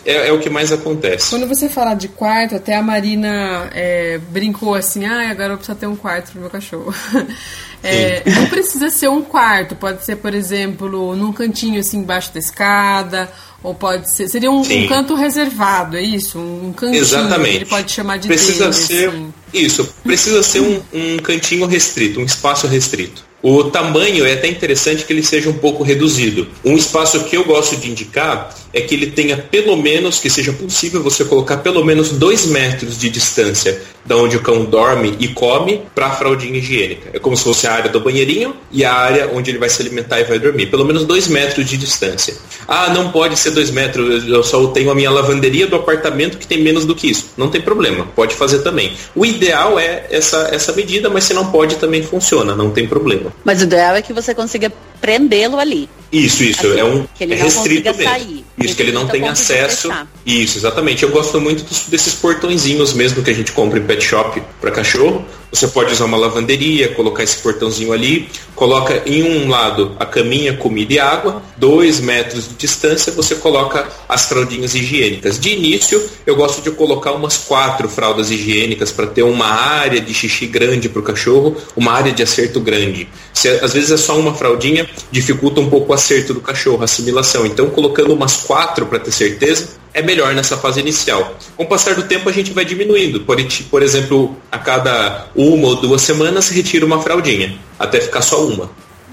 [0.05, 1.29] é, é o que mais acontece.
[1.29, 5.77] Quando você fala de quarto, até a Marina é, brincou assim, ah, agora eu preciso
[5.77, 6.93] ter um quarto pro meu cachorro.
[7.83, 12.39] É, não precisa ser um quarto, pode ser, por exemplo, num cantinho assim embaixo da
[12.39, 13.31] escada,
[13.63, 14.29] ou pode ser.
[14.29, 16.39] Seria um, um canto reservado, é isso?
[16.39, 17.01] Um cantinho.
[17.01, 17.55] Exatamente.
[17.55, 19.33] Ele pode chamar de precisa dele, ser assim.
[19.53, 25.03] isso precisa ser um, um cantinho restrito um espaço restrito o tamanho é até interessante
[25.03, 26.47] que ele seja um pouco reduzido.
[26.63, 30.53] Um espaço que eu gosto de indicar é que ele tenha pelo menos que seja
[30.53, 35.27] possível você colocar pelo menos dois metros de distância da onde o cão dorme e
[35.27, 37.09] come para a fraldinha higiênica.
[37.13, 39.81] É como se fosse a área do banheirinho e a área onde ele vai se
[39.81, 40.67] alimentar e vai dormir.
[40.67, 42.35] Pelo menos dois metros de distância.
[42.67, 46.47] Ah não pode ser dois metros eu só tenho a minha lavanderia do apartamento que
[46.47, 47.31] tem menos do que isso.
[47.37, 48.93] Não tem problema pode fazer também.
[49.15, 53.30] O ideal é essa, essa medida, mas se não pode também funciona, não tem problema.
[53.43, 55.89] Mas o ideal é que você consiga prendê-lo ali.
[56.11, 58.03] Isso, isso, Assim, é um que ele é restrito mesmo.
[58.03, 58.45] sair.
[58.57, 59.89] Isso, que ele não Restrito tem acesso.
[60.25, 61.03] Isso, exatamente.
[61.03, 64.69] Eu gosto muito dos- desses portõezinhos mesmo que a gente compra em pet shop para
[64.71, 65.25] cachorro.
[65.51, 70.55] Você pode usar uma lavanderia, colocar esse portãozinho ali, coloca em um lado a caminha,
[70.55, 75.37] comida e água, dois metros de distância você coloca as fraldinhas higiênicas.
[75.37, 80.13] De início, eu gosto de colocar umas quatro fraldas higiênicas para ter uma área de
[80.13, 83.09] xixi grande para o cachorro, uma área de acerto grande.
[83.33, 86.85] Se às vezes é só uma fraldinha, dificulta um pouco o acerto do cachorro, a
[86.85, 87.45] assimilação.
[87.45, 91.35] Então, colocando umas quatro para ter certeza, é melhor nessa fase inicial.
[91.55, 93.21] Com o passar do tempo, a gente vai diminuindo.
[93.21, 93.37] Por,
[93.69, 98.69] por exemplo, a cada uma ou duas semanas, retira uma fraldinha, até ficar só uma.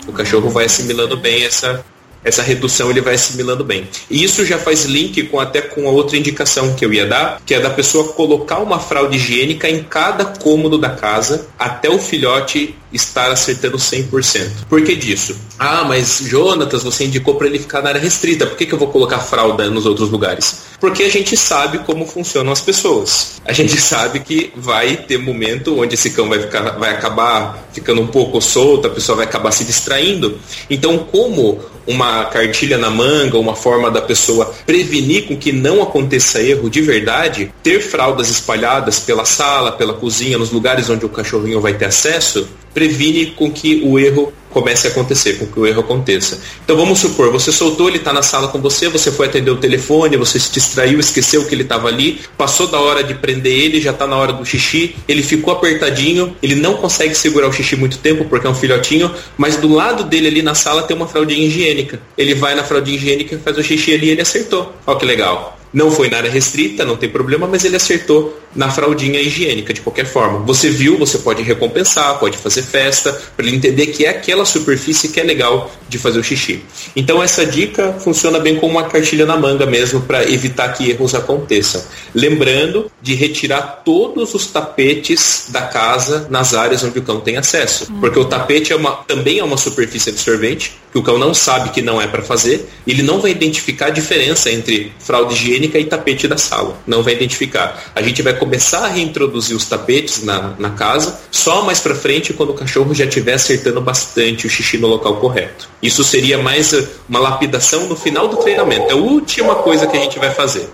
[0.07, 1.85] O cachorro vai assimilando bem essa,
[2.24, 3.89] essa redução, ele vai assimilando bem.
[4.11, 7.41] E isso já faz link com até com a outra indicação que eu ia dar,
[7.45, 11.99] que é da pessoa colocar uma fralda higiênica em cada cômodo da casa, até o
[11.99, 14.66] filhote estar acertando 100%.
[14.68, 15.36] Por que disso?
[15.59, 18.47] Ah, mas Jonatas, você indicou para ele ficar na área restrita.
[18.47, 20.62] Por que, que eu vou colocar fralda nos outros lugares?
[20.80, 23.41] Porque a gente sabe como funcionam as pessoas.
[23.45, 28.01] A gente sabe que vai ter momento onde esse cão vai, ficar, vai acabar ficando
[28.01, 30.39] um pouco solto, a pessoa vai acabar se distraindo.
[30.70, 36.41] Então, como uma cartilha na manga, uma forma da pessoa prevenir com que não aconteça
[36.41, 41.61] erro de verdade, ter fraldas espalhadas pela sala, pela cozinha, nos lugares onde o cachorrinho
[41.61, 42.47] vai ter acesso,
[42.79, 46.41] previne com que o erro comece a acontecer, com que o erro aconteça.
[46.65, 49.57] Então vamos supor, você soltou, ele está na sala com você, você foi atender o
[49.57, 53.81] telefone, você se distraiu, esqueceu que ele estava ali, passou da hora de prender ele,
[53.81, 57.77] já está na hora do xixi, ele ficou apertadinho, ele não consegue segurar o xixi
[57.77, 61.07] muito tempo porque é um filhotinho, mas do lado dele ali na sala tem uma
[61.07, 62.01] fraldinha higiênica.
[62.17, 64.75] Ele vai na fraldinha higiênica faz o xixi ali e ele acertou.
[64.87, 65.59] Olha que legal.
[65.73, 69.83] Não foi na área restrita, não tem problema, mas ele acertou na fraldinha higiênica de
[69.83, 70.39] qualquer forma.
[70.41, 75.09] Você viu, você pode recompensar, pode fazer festa, para ele entender que é aquela superfície
[75.09, 76.62] que é legal de fazer o xixi.
[76.95, 81.14] Então essa dica funciona bem como uma cartilha na manga mesmo para evitar que erros
[81.14, 81.82] aconteçam.
[82.14, 87.93] Lembrando de retirar todos os tapetes da casa nas áreas onde o cão tem acesso,
[88.01, 91.70] porque o tapete é uma, também é uma superfície absorvente que o cão não sabe
[91.70, 95.84] que não é para fazer, ele não vai identificar a diferença entre fralda higiênica e
[95.84, 96.76] tapete da sala.
[96.86, 97.93] Não vai identificar.
[97.95, 102.32] A gente vai começar a reintroduzir os tapetes na, na casa só mais para frente
[102.32, 105.68] quando o cachorro já estiver acertando bastante o xixi no local correto.
[105.83, 106.72] Isso seria mais
[107.09, 108.89] uma lapidação no final do treinamento.
[108.89, 110.68] É a última coisa que a gente vai fazer.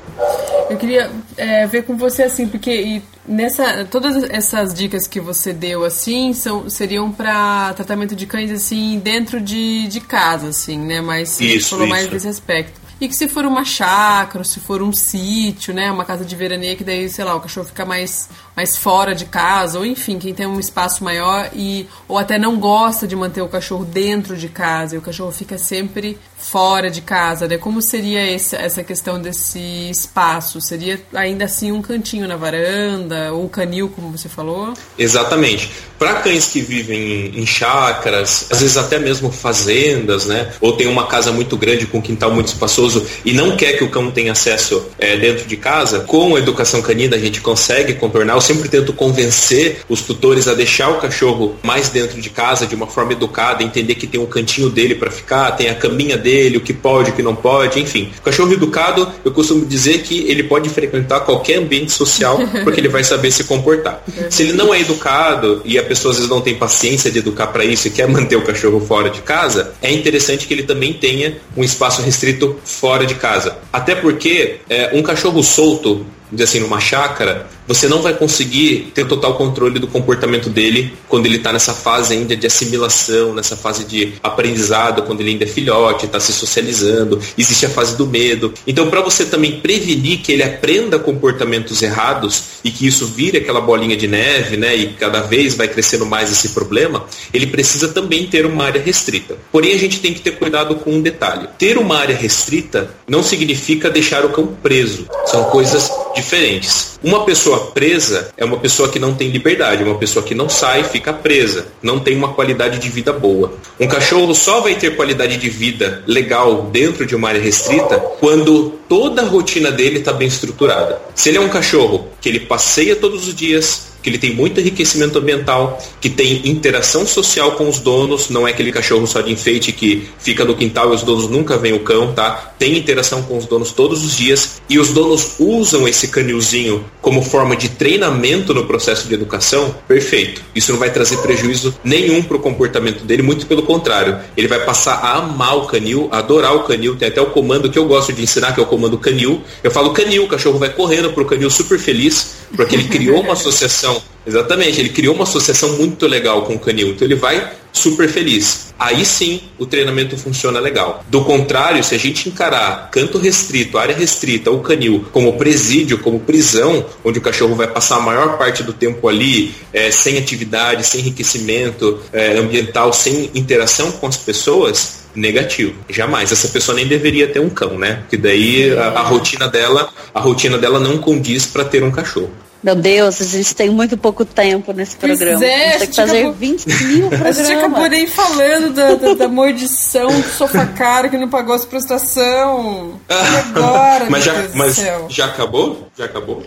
[0.70, 5.84] Eu queria é, ver com você assim, porque nessa todas essas dicas que você deu
[5.84, 11.00] assim são seriam para tratamento de cães assim dentro de, de casa assim, né?
[11.00, 12.12] Mas você Isso, falou mais isso.
[12.12, 12.83] desse aspecto.
[13.00, 16.76] E que se for uma chácara, se for um sítio, né, uma casa de veraneio,
[16.76, 20.32] que daí, sei lá, o cachorro fica mais, mais fora de casa, ou enfim, quem
[20.32, 24.48] tem um espaço maior e ou até não gosta de manter o cachorro dentro de
[24.48, 27.58] casa, e o cachorro fica sempre fora de casa, né?
[27.58, 29.58] Como seria esse, essa questão desse
[29.90, 30.60] espaço?
[30.60, 34.74] Seria ainda assim um cantinho na varanda, ou canil, como você falou?
[34.98, 35.70] Exatamente.
[35.98, 40.52] Para cães que vivem em chácaras, às vezes até mesmo fazendas, né?
[40.60, 42.83] Ou tem uma casa muito grande com um quintal muito espaçoso
[43.24, 46.82] e não quer que o cão tenha acesso é, dentro de casa, com a educação
[46.82, 48.34] canina a gente consegue contornar.
[48.34, 52.74] Eu sempre tento convencer os tutores a deixar o cachorro mais dentro de casa, de
[52.74, 56.56] uma forma educada, entender que tem um cantinho dele para ficar, tem a caminha dele,
[56.56, 58.10] o que pode, o que não pode, enfim.
[58.18, 62.88] O cachorro educado, eu costumo dizer que ele pode frequentar qualquer ambiente social porque ele
[62.88, 64.02] vai saber se comportar.
[64.30, 67.48] Se ele não é educado e a pessoa às vezes não tem paciência de educar
[67.48, 70.92] para isso e quer manter o cachorro fora de casa, é interessante que ele também
[70.92, 73.58] tenha um espaço restrito fora de casa.
[73.72, 79.06] Até porque é, um cachorro solto, dizer assim, numa chácara, você não vai conseguir ter
[79.06, 83.84] total controle do comportamento dele quando ele está nessa fase ainda de assimilação, nessa fase
[83.84, 88.52] de aprendizado, quando ele ainda é filhote, está se socializando, existe a fase do medo.
[88.66, 93.60] Então, para você também prevenir que ele aprenda comportamentos errados e que isso vire aquela
[93.60, 98.26] bolinha de neve, né, e cada vez vai crescendo mais esse problema, ele precisa também
[98.26, 99.36] ter uma área restrita.
[99.50, 101.48] Porém, a gente tem que ter cuidado com um detalhe.
[101.58, 105.06] Ter uma área restrita não significa deixar o cão preso.
[105.26, 106.98] São coisas diferentes.
[107.02, 110.84] Uma pessoa presa é uma pessoa que não tem liberdade, uma pessoa que não sai,
[110.84, 113.52] fica presa, não tem uma qualidade de vida boa.
[113.78, 118.70] Um cachorro só vai ter qualidade de vida legal dentro de uma área restrita quando
[118.88, 121.00] toda a rotina dele está bem estruturada.
[121.14, 124.60] Se ele é um cachorro que ele passeia todos os dias, que ele tem muito
[124.60, 129.32] enriquecimento ambiental, que tem interação social com os donos, não é aquele cachorro só de
[129.32, 132.52] enfeite que fica no quintal e os donos nunca veem o cão, tá?
[132.58, 137.22] Tem interação com os donos todos os dias e os donos usam esse canilzinho como
[137.22, 140.42] forma de treinamento no processo de educação, perfeito.
[140.54, 144.18] Isso não vai trazer prejuízo nenhum para o comportamento dele, muito pelo contrário.
[144.36, 147.70] Ele vai passar a amar o canil, a adorar o canil, tem até o comando
[147.70, 149.42] que eu gosto de ensinar, que é o comando canil.
[149.62, 153.32] Eu falo canil, o cachorro vai correndo pro canil super feliz, porque ele criou uma
[153.32, 153.93] associação
[154.26, 158.72] Exatamente, ele criou uma associação muito legal com o canil, então ele vai super feliz.
[158.78, 161.04] Aí sim o treinamento funciona legal.
[161.08, 166.20] Do contrário, se a gente encarar canto restrito, área restrita ou canil como presídio, como
[166.20, 170.86] prisão, onde o cachorro vai passar a maior parte do tempo ali, é, sem atividade,
[170.86, 175.74] sem enriquecimento é, ambiental, sem interação com as pessoas, negativo.
[175.88, 176.32] Jamais.
[176.32, 178.00] Essa pessoa nem deveria ter um cão, né?
[178.00, 182.30] Porque daí a, a rotina dela, a rotina dela não condiz para ter um cachorro.
[182.64, 185.44] Meu Deus, a gente tem muito pouco tempo nesse programa.
[185.44, 186.32] É, a gente tem que fazer acabou...
[186.32, 187.38] 20 mil programas.
[187.38, 191.54] A gente acabou nem falando da, da, da maldição do sofá caro que não pagou
[191.54, 192.98] as prestação.
[193.10, 193.12] E
[193.58, 195.88] agora, mas já, mas já acabou?
[195.96, 196.42] Já acabou?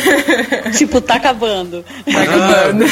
[0.78, 1.84] tipo, tá acabando.
[2.04, 2.84] Tá acabando.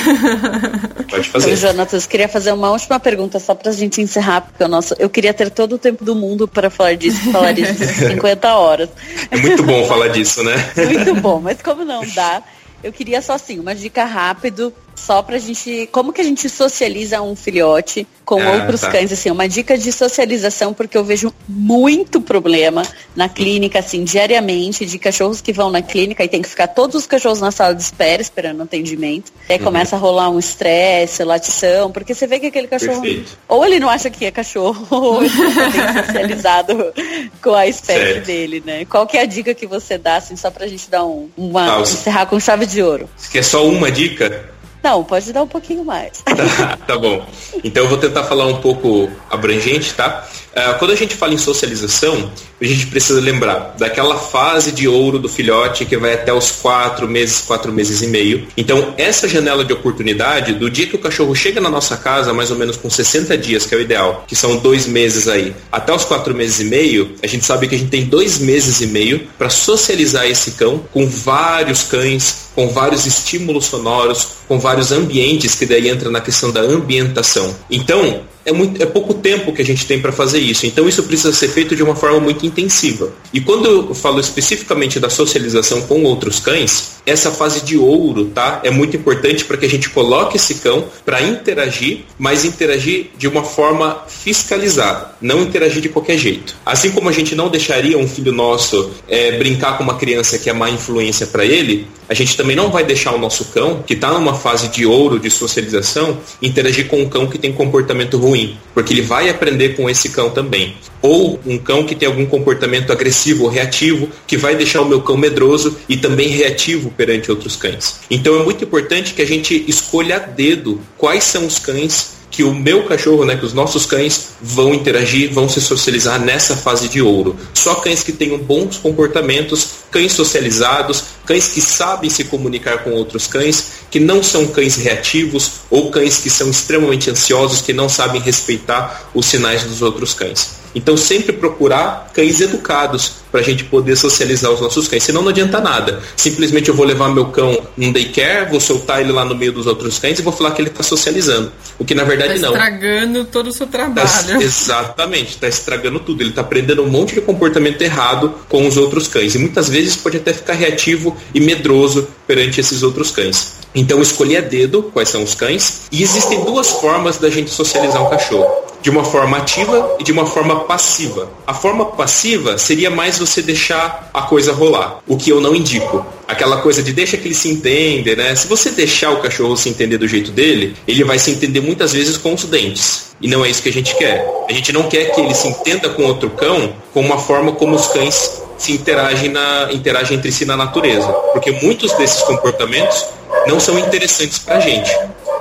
[1.09, 1.57] Pode Então, fazer.
[1.57, 5.33] Jonatas, queria fazer uma última pergunta só pra gente encerrar, porque o nosso, eu queria
[5.33, 8.89] ter todo o tempo do mundo para falar disso, falar disso 50 horas.
[9.31, 10.55] É muito bom falar disso, né?
[10.77, 12.40] Muito bom, mas como não dá,
[12.83, 14.73] eu queria só assim, uma dica rápido,
[15.07, 15.89] só pra gente.
[15.93, 18.91] Como que a gente socializa um filhote com Ah, outros tá.
[18.91, 19.11] cães?
[19.13, 22.83] Assim, uma dica de socialização, porque eu vejo muito problema
[23.17, 26.95] na clínica, assim, diariamente, de cachorros que vão na clínica e tem que ficar todos
[26.97, 29.33] os cachorros na sala de espera, esperando atendimento.
[29.49, 29.65] E aí Uhum.
[29.65, 33.01] começa a rolar um estresse, latição, porque você vê que aquele cachorro.
[33.03, 33.39] Perfeito.
[33.49, 36.93] Ou ele não acha que é cachorro, ou ele não tem socializado
[37.43, 38.27] com a espécie Certo.
[38.27, 38.85] dele, né?
[38.85, 41.79] Qual que é a dica que você dá, assim, só pra gente dar um, uma,
[41.79, 43.09] Ah, encerrar com chave de ouro?
[43.17, 44.49] Você quer só uma dica?
[44.83, 46.23] Não, pode dar um pouquinho mais.
[46.23, 47.27] Tá, tá bom.
[47.63, 50.27] Então eu vou tentar falar um pouco abrangente, tá?
[50.55, 52.31] Ah, quando a gente fala em socialização,
[52.61, 57.09] a gente precisa lembrar daquela fase de ouro do filhote que vai até os quatro
[57.09, 58.47] meses, quatro meses e meio.
[58.57, 62.51] Então, essa janela de oportunidade, do dia que o cachorro chega na nossa casa, mais
[62.51, 65.93] ou menos com 60 dias, que é o ideal, que são dois meses aí, até
[65.93, 68.87] os quatro meses e meio, a gente sabe que a gente tem dois meses e
[68.87, 75.55] meio para socializar esse cão com vários cães, com vários estímulos sonoros, com vários ambientes,
[75.55, 77.55] que daí entra na questão da ambientação.
[77.71, 80.67] Então, é, muito, é pouco tempo que a gente tem para fazer isso.
[80.67, 83.13] Então isso precisa ser feito de uma forma muito intensiva.
[83.33, 88.61] E quando eu falo especificamente da socialização com outros cães, essa fase de ouro, tá?
[88.63, 93.27] É muito importante para que a gente coloque esse cão para interagir, mas interagir de
[93.27, 96.57] uma forma fiscalizada, não interagir de qualquer jeito.
[96.65, 100.49] Assim como a gente não deixaria um filho nosso é, brincar com uma criança que
[100.49, 103.95] é má influência para ele, a gente também não vai deixar o nosso cão, que
[103.95, 108.30] está numa fase de ouro de socialização, interagir com um cão que tem comportamento ruim,
[108.75, 110.75] porque ele vai aprender com esse cão também.
[111.03, 115.01] ou um cão que tem algum comportamento agressivo ou reativo, que vai deixar o meu
[115.01, 118.01] cão medroso e também reativo perante outros cães.
[118.11, 122.45] Então é muito importante que a gente escolha a dedo quais são os cães que
[122.45, 126.89] o meu cachorro, né, que os nossos cães vão interagir, vão se socializar nessa fase
[126.89, 127.37] de ouro.
[127.53, 133.27] Só cães que tenham bons comportamentos, cães socializados, cães que sabem se comunicar com outros
[133.27, 138.21] cães, que não são cães reativos ou cães que são extremamente ansiosos, que não sabem
[138.21, 140.60] respeitar os sinais dos outros cães.
[140.75, 145.03] Então sempre procurar cães educados para a gente poder socializar os nossos cães.
[145.03, 146.01] Senão não adianta nada.
[146.17, 149.67] Simplesmente eu vou levar meu cão num daycare, vou soltar ele lá no meio dos
[149.67, 151.53] outros cães e vou falar que ele está socializando.
[151.79, 152.55] O que na verdade tá não.
[152.55, 154.01] Está estragando todo o seu trabalho.
[154.31, 156.23] Tá, exatamente, está estragando tudo.
[156.23, 159.35] Ele está aprendendo um monte de comportamento errado com os outros cães.
[159.35, 163.55] E muitas vezes pode até ficar reativo e medroso perante esses outros cães.
[163.75, 165.83] Então escolher a dedo quais são os cães.
[165.91, 170.13] E existem duas formas da gente socializar um cachorro de uma forma ativa e de
[170.13, 171.31] uma forma passiva.
[171.47, 176.05] A forma passiva seria mais você deixar a coisa rolar, o que eu não indico.
[176.27, 178.35] Aquela coisa de deixa que ele se entenda, né?
[178.35, 181.93] Se você deixar o cachorro se entender do jeito dele, ele vai se entender muitas
[181.93, 183.11] vezes com os dentes.
[183.21, 184.27] E não é isso que a gente quer.
[184.49, 187.77] A gente não quer que ele se entenda com outro cão com uma forma como
[187.77, 191.09] os cães se interagem, na, interagem entre si na natureza.
[191.33, 193.07] Porque muitos desses comportamentos
[193.47, 194.91] não são interessantes para a gente.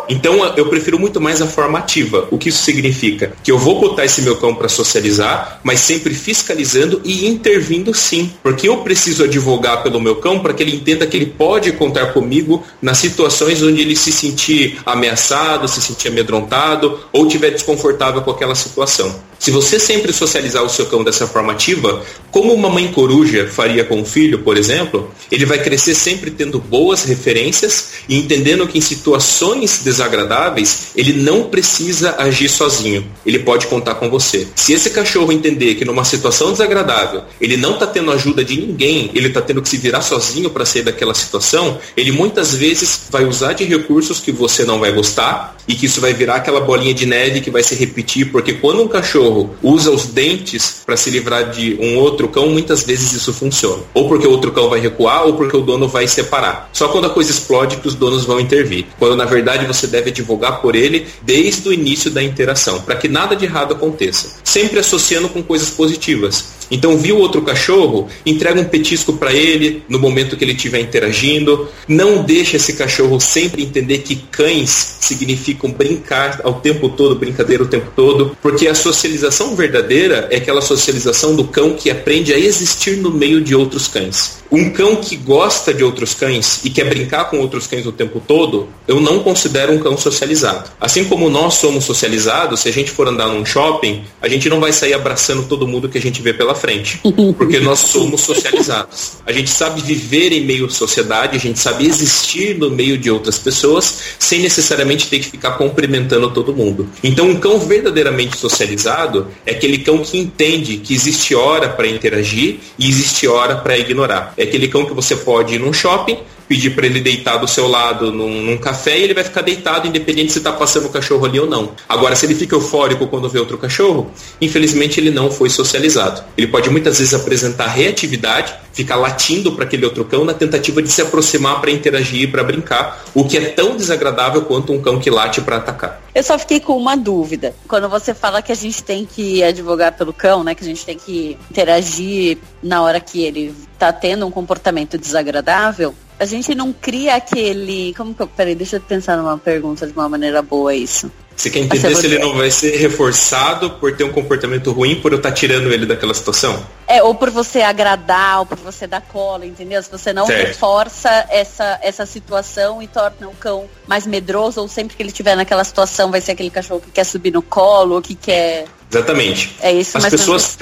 [0.10, 2.28] Então eu prefiro muito mais a forma ativa.
[2.32, 3.32] O que isso significa?
[3.44, 8.32] Que eu vou botar esse meu cão para socializar, mas sempre fiscalizando e intervindo sim.
[8.42, 12.08] Porque eu preciso advogar pelo meu cão para que ele entenda que ele pode contar
[12.08, 18.32] comigo nas situações onde ele se sentir ameaçado, se sentir amedrontado ou tiver desconfortável com
[18.32, 19.30] aquela situação.
[19.38, 23.86] Se você sempre socializar o seu cão dessa forma ativa, como uma mãe coruja faria
[23.86, 28.78] com o filho, por exemplo, ele vai crescer sempre tendo boas referências e entendendo que
[28.78, 33.06] em situações desagradáveis ele não precisa agir sozinho.
[33.26, 34.48] Ele pode contar com você.
[34.56, 39.12] Se esse cachorro entender que numa situação desagradável ele não está tendo ajuda de ninguém,
[39.14, 43.26] ele está tendo que se virar sozinho para sair daquela situação, ele muitas vezes vai
[43.26, 46.94] usar de recursos que você não vai gostar e que isso vai virar aquela bolinha
[46.94, 51.12] de neve que vai se repetir, porque quando um cachorro usa os dentes para se
[51.12, 53.84] livrar de um outro cão, muitas vezes isso funciona.
[53.94, 56.70] Ou porque o outro cão vai recuar, ou porque o dono vai separar.
[56.74, 58.86] Só quando a coisa explode que os donos vão intervir.
[58.98, 63.08] Quando na verdade você deve advogar por ele desde o início da interação, para que
[63.08, 64.40] nada de errado aconteça.
[64.44, 66.59] Sempre associando com coisas positivas.
[66.72, 71.68] Então, viu outro cachorro, entrega um petisco para ele no momento que ele estiver interagindo.
[71.88, 77.68] Não deixe esse cachorro sempre entender que cães significam brincar ao tempo todo, brincadeira o
[77.68, 82.98] tempo todo, porque a socialização verdadeira é aquela socialização do cão que aprende a existir
[82.98, 84.40] no meio de outros cães.
[84.52, 88.22] Um cão que gosta de outros cães e quer brincar com outros cães o tempo
[88.26, 90.72] todo, eu não considero um cão socializado.
[90.82, 94.60] Assim como nós somos socializados, se a gente for andar num shopping, a gente não
[94.60, 97.00] vai sair abraçando todo mundo que a gente vê pela frente,
[97.38, 99.14] porque nós somos socializados.
[99.26, 103.10] A gente sabe viver em meio à sociedade, a gente sabe existir no meio de
[103.10, 106.90] outras pessoas, sem necessariamente ter que ficar cumprimentando todo mundo.
[107.04, 112.60] Então, um cão verdadeiramente socializado é aquele cão que entende que existe hora para interagir
[112.78, 114.34] e existe hora para ignorar.
[114.38, 116.18] É aquele cão que você pode ir num shopping,
[116.50, 119.88] pedir para ele deitar do seu lado num, num, café e ele vai ficar deitado,
[119.88, 121.74] independente se está passando o cachorro ali ou não.
[121.88, 124.10] Agora, se ele fica eufórico quando vê outro cachorro,
[124.42, 126.24] infelizmente ele não foi socializado.
[126.36, 130.90] Ele pode muitas vezes apresentar reatividade, ficar latindo para aquele outro cão na tentativa de
[130.90, 135.12] se aproximar para interagir, para brincar, o que é tão desagradável quanto um cão que
[135.12, 136.02] late para atacar.
[136.16, 137.54] Eu só fiquei com uma dúvida.
[137.68, 140.84] Quando você fala que a gente tem que advogar pelo cão, né, que a gente
[140.84, 146.74] tem que interagir na hora que ele está tendo um comportamento desagradável, a gente não
[146.74, 147.94] cria aquele.
[147.96, 148.28] Como que eu.
[148.28, 151.10] Peraí, deixa eu pensar numa pergunta de uma maneira boa isso.
[151.36, 155.14] Você quer entender se ele não vai ser reforçado por ter um comportamento ruim por
[155.14, 156.62] eu estar tá tirando ele daquela situação?
[156.86, 159.82] É, ou por você agradar, ou por você dar cola, entendeu?
[159.82, 160.48] Se você não certo.
[160.48, 165.38] reforça essa, essa situação e torna o cão mais medroso, ou sempre que ele estiver
[165.38, 169.56] naquela situação vai ser aquele cachorro que quer subir no colo, ou que quer Exatamente.
[169.62, 170.58] É isso, As pessoas...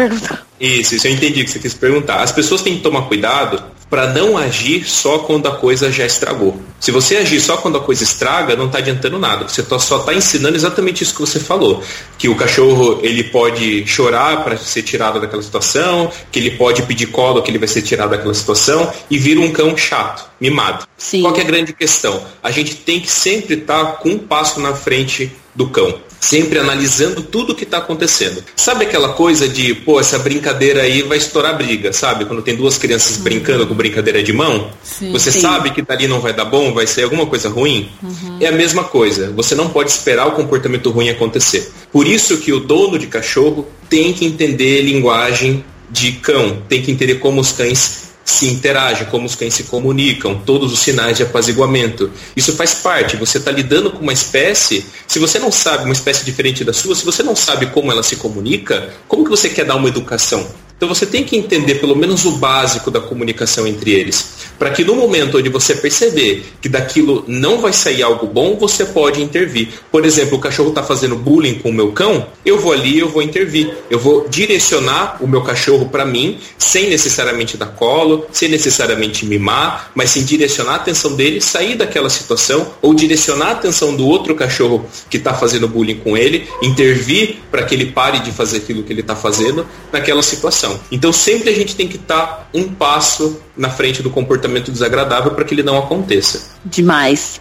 [0.60, 2.22] Isso, isso eu entendi que você quis perguntar.
[2.22, 6.60] As pessoas têm que tomar cuidado para não agir só quando a coisa já estragou.
[6.80, 9.48] Se você agir só quando a coisa estraga, não está adiantando nada.
[9.48, 11.84] Você tá, só está ensinando exatamente isso que você falou,
[12.18, 17.08] que o cachorro ele pode chorar para ser tirado daquela situação, que ele pode pedir
[17.08, 20.86] colo, que ele vai ser tirado daquela situação e vira um cão chato, mimado.
[20.98, 21.22] Sim.
[21.22, 22.24] Qual é a grande questão?
[22.44, 26.00] A gente tem que sempre estar tá com um passo na frente do cão.
[26.20, 28.44] Sempre analisando tudo que está acontecendo.
[28.56, 32.26] Sabe aquela coisa de, pô, essa brincadeira aí vai estourar briga, sabe?
[32.26, 33.24] Quando tem duas crianças uhum.
[33.24, 35.42] brincando com brincadeira de mão, sim, você sim.
[35.42, 37.90] sabe que dali não vai dar bom, vai ser alguma coisa ruim.
[38.02, 38.38] Uhum.
[38.40, 39.32] É a mesma coisa.
[39.36, 41.72] Você não pode esperar o comportamento ruim acontecer.
[41.92, 46.92] Por isso que o dono de cachorro tem que entender linguagem de cão, tem que
[46.92, 51.24] entender como os cães se interage, como os cães se comunicam, todos os sinais de
[51.24, 52.12] apaziguamento.
[52.36, 53.16] Isso faz parte.
[53.16, 56.94] Você está lidando com uma espécie, se você não sabe, uma espécie diferente da sua,
[56.94, 60.46] se você não sabe como ela se comunica, como que você quer dar uma educação?
[60.78, 64.84] Então você tem que entender pelo menos o básico da comunicação entre eles, para que
[64.84, 69.70] no momento onde você perceber que daquilo não vai sair algo bom, você pode intervir.
[69.92, 73.10] Por exemplo, o cachorro está fazendo bullying com o meu cão, eu vou ali, eu
[73.10, 78.48] vou intervir, eu vou direcionar o meu cachorro para mim, sem necessariamente dar colo, sem
[78.48, 83.96] necessariamente mimar, mas sim direcionar a atenção dele, sair daquela situação ou direcionar a atenção
[83.96, 88.32] do outro cachorro que está fazendo bullying com ele, intervir para que ele pare de
[88.32, 90.67] fazer aquilo que ele está fazendo naquela situação.
[90.92, 95.32] Então sempre a gente tem que estar tá um passo na frente do comportamento desagradável
[95.32, 96.52] para que ele não aconteça.
[96.66, 97.40] Demais.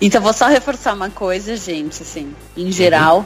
[0.00, 3.24] Então vou só reforçar uma coisa, gente, assim, em geral, uhum.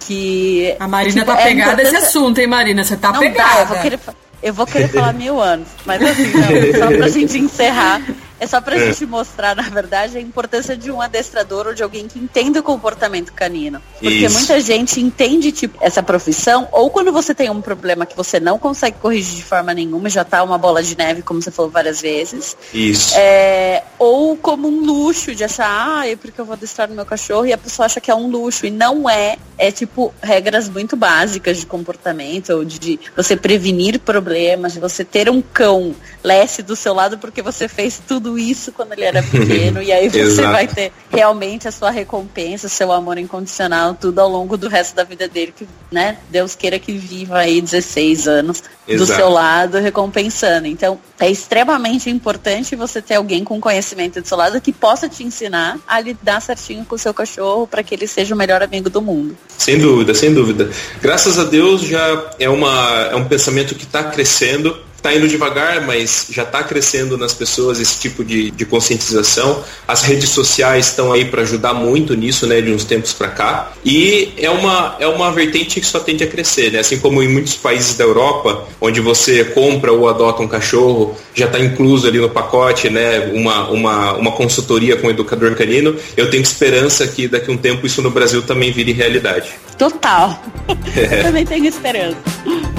[0.00, 0.76] que.
[0.78, 2.84] A Marina tipo, tá é pegada esse assunto, hein, Marina?
[2.84, 3.52] Você tá não pegada.
[3.52, 4.00] Dá, eu vou querer,
[4.42, 5.68] eu vou querer falar mil anos.
[5.84, 8.00] Mas assim, não, só pra gente encerrar.
[8.42, 8.86] É só pra é.
[8.86, 12.62] gente mostrar, na verdade, a importância de um adestrador ou de alguém que entenda o
[12.64, 13.80] comportamento canino.
[14.00, 14.36] Porque Isso.
[14.36, 18.58] muita gente entende, tipo, essa profissão, ou quando você tem um problema que você não
[18.58, 22.00] consegue corrigir de forma nenhuma, já tá uma bola de neve, como você falou várias
[22.02, 22.56] vezes.
[22.74, 23.14] Isso.
[23.16, 27.06] É, ou como um luxo de achar, ah, é porque eu vou adestrar no meu
[27.06, 28.66] cachorro, e a pessoa acha que é um luxo.
[28.66, 29.36] E não é.
[29.56, 35.30] É tipo regras muito básicas de comportamento, ou de você prevenir problemas, de você ter
[35.30, 39.82] um cão lesse do seu lado porque você fez tudo isso quando ele era pequeno,
[39.82, 44.56] e aí você vai ter realmente a sua recompensa, seu amor incondicional, tudo ao longo
[44.56, 49.10] do resto da vida dele, que, né, Deus queira que viva aí 16 anos Exato.
[49.10, 50.66] do seu lado, recompensando.
[50.66, 55.22] Então, é extremamente importante você ter alguém com conhecimento do seu lado que possa te
[55.22, 58.90] ensinar a lidar certinho com o seu cachorro para que ele seja o melhor amigo
[58.90, 59.36] do mundo.
[59.56, 60.70] Sem dúvida, sem dúvida.
[61.00, 65.84] Graças a Deus já é, uma, é um pensamento que está crescendo está indo devagar,
[65.84, 69.64] mas já está crescendo nas pessoas esse tipo de, de conscientização.
[69.86, 73.72] As redes sociais estão aí para ajudar muito nisso, né, de uns tempos para cá.
[73.84, 76.78] E é uma, é uma vertente que só tende a crescer, né?
[76.78, 81.46] Assim como em muitos países da Europa, onde você compra ou adota um cachorro, já
[81.46, 85.96] está incluso ali no pacote, né, uma, uma, uma consultoria com o educador canino.
[86.16, 89.50] Eu tenho esperança que daqui a um tempo isso no Brasil também vire realidade.
[89.76, 90.40] Total.
[90.94, 91.20] É.
[91.20, 92.18] Eu também tenho esperança.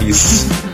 [0.07, 0.72] Isso.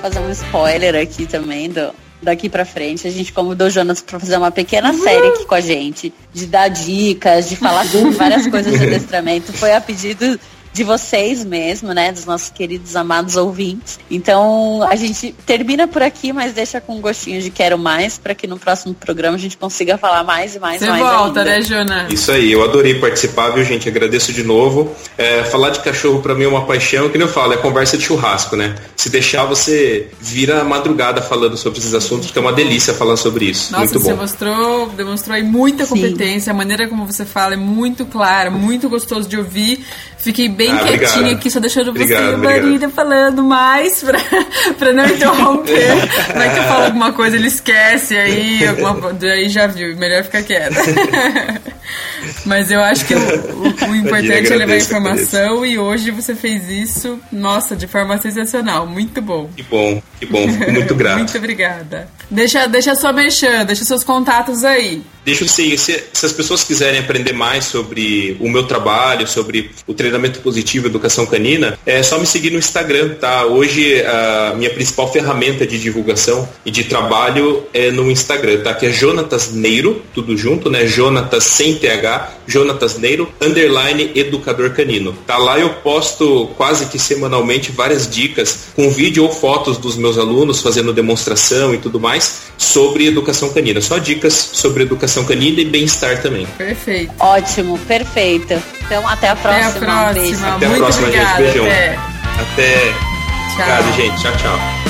[0.00, 1.92] Fazer um spoiler aqui também do,
[2.22, 5.54] daqui para frente, a gente convidou o Jonas para fazer uma pequena série aqui com
[5.54, 9.52] a gente, de dar dicas, de falar sobre várias coisas de adestramento.
[9.52, 10.38] Foi a pedido
[10.72, 12.12] de vocês mesmo, né?
[12.12, 13.98] Dos nossos queridos amados ouvintes.
[14.10, 18.34] Então a gente termina por aqui, mas deixa com um gostinho de quero mais, para
[18.34, 21.02] que no próximo programa a gente consiga falar mais e mais Você mais.
[21.02, 21.44] Você volta, ainda.
[21.44, 22.08] né, Jona?
[22.10, 23.88] Isso aí, eu adorei participar, viu, gente?
[23.88, 24.94] Agradeço de novo.
[25.18, 28.04] É, falar de cachorro para mim é uma paixão, que eu falo, é conversa de
[28.04, 28.76] churrasco, né?
[28.96, 33.46] Se deixar, você vira madrugada falando sobre esses assuntos, porque é uma delícia falar sobre
[33.46, 33.72] isso.
[33.72, 34.08] Nossa, muito bom.
[34.08, 36.50] Você mostrou, demonstrou aí muita competência, Sim.
[36.50, 39.84] a maneira como você fala é muito clara, muito gostoso de ouvir.
[40.20, 41.34] Fiquei bem ah, quietinha obrigado.
[41.36, 44.18] aqui, só deixando você obrigado, e a Marina falando mais pra,
[44.78, 45.96] pra não interromper.
[46.34, 50.42] Vai que eu falo alguma coisa, ele esquece aí, alguma, aí já viu, melhor ficar
[50.42, 50.76] quieta.
[52.44, 56.68] Mas eu acho que o, o, o importante é levar informação e hoje você fez
[56.68, 59.48] isso, nossa, de forma sensacional, muito bom.
[59.56, 61.18] Que bom, que bom, fico muito grato.
[61.18, 62.06] muito obrigada.
[62.30, 65.02] Deixa, deixa sua mexer, deixa seus contatos aí.
[65.24, 69.92] Deixa eu se, se as pessoas quiserem aprender mais sobre o meu trabalho, sobre o
[69.92, 73.44] treinamento positivo educação canina, é só me seguir no Instagram, tá?
[73.44, 78.72] Hoje a minha principal ferramenta de divulgação e de trabalho é no Instagram, tá?
[78.72, 80.86] Que é Jonatas Neiro, tudo junto, né?
[80.86, 85.12] Jonatas sem TH, Jonatas Neiro, underline educador canino.
[85.26, 90.09] Tá lá eu posto quase que semanalmente várias dicas com vídeo ou fotos dos meus
[90.18, 93.80] alunos fazendo demonstração e tudo mais sobre educação canina.
[93.80, 96.46] Só dicas sobre educação educação canina e bem-estar também.
[96.58, 97.12] Perfeito.
[97.18, 98.62] Ótimo, perfeito.
[98.82, 99.68] Então até a próxima.
[99.68, 100.10] Até a próxima.
[100.10, 100.46] Um beijo.
[100.46, 101.44] Até Muito a próxima, obrigada.
[101.44, 101.52] gente.
[101.52, 101.66] Beijão.
[101.66, 101.98] Até.
[102.40, 102.92] Até.
[102.92, 103.52] Tchau.
[103.52, 104.22] Obrigado, gente.
[104.22, 104.89] Tchau, tchau.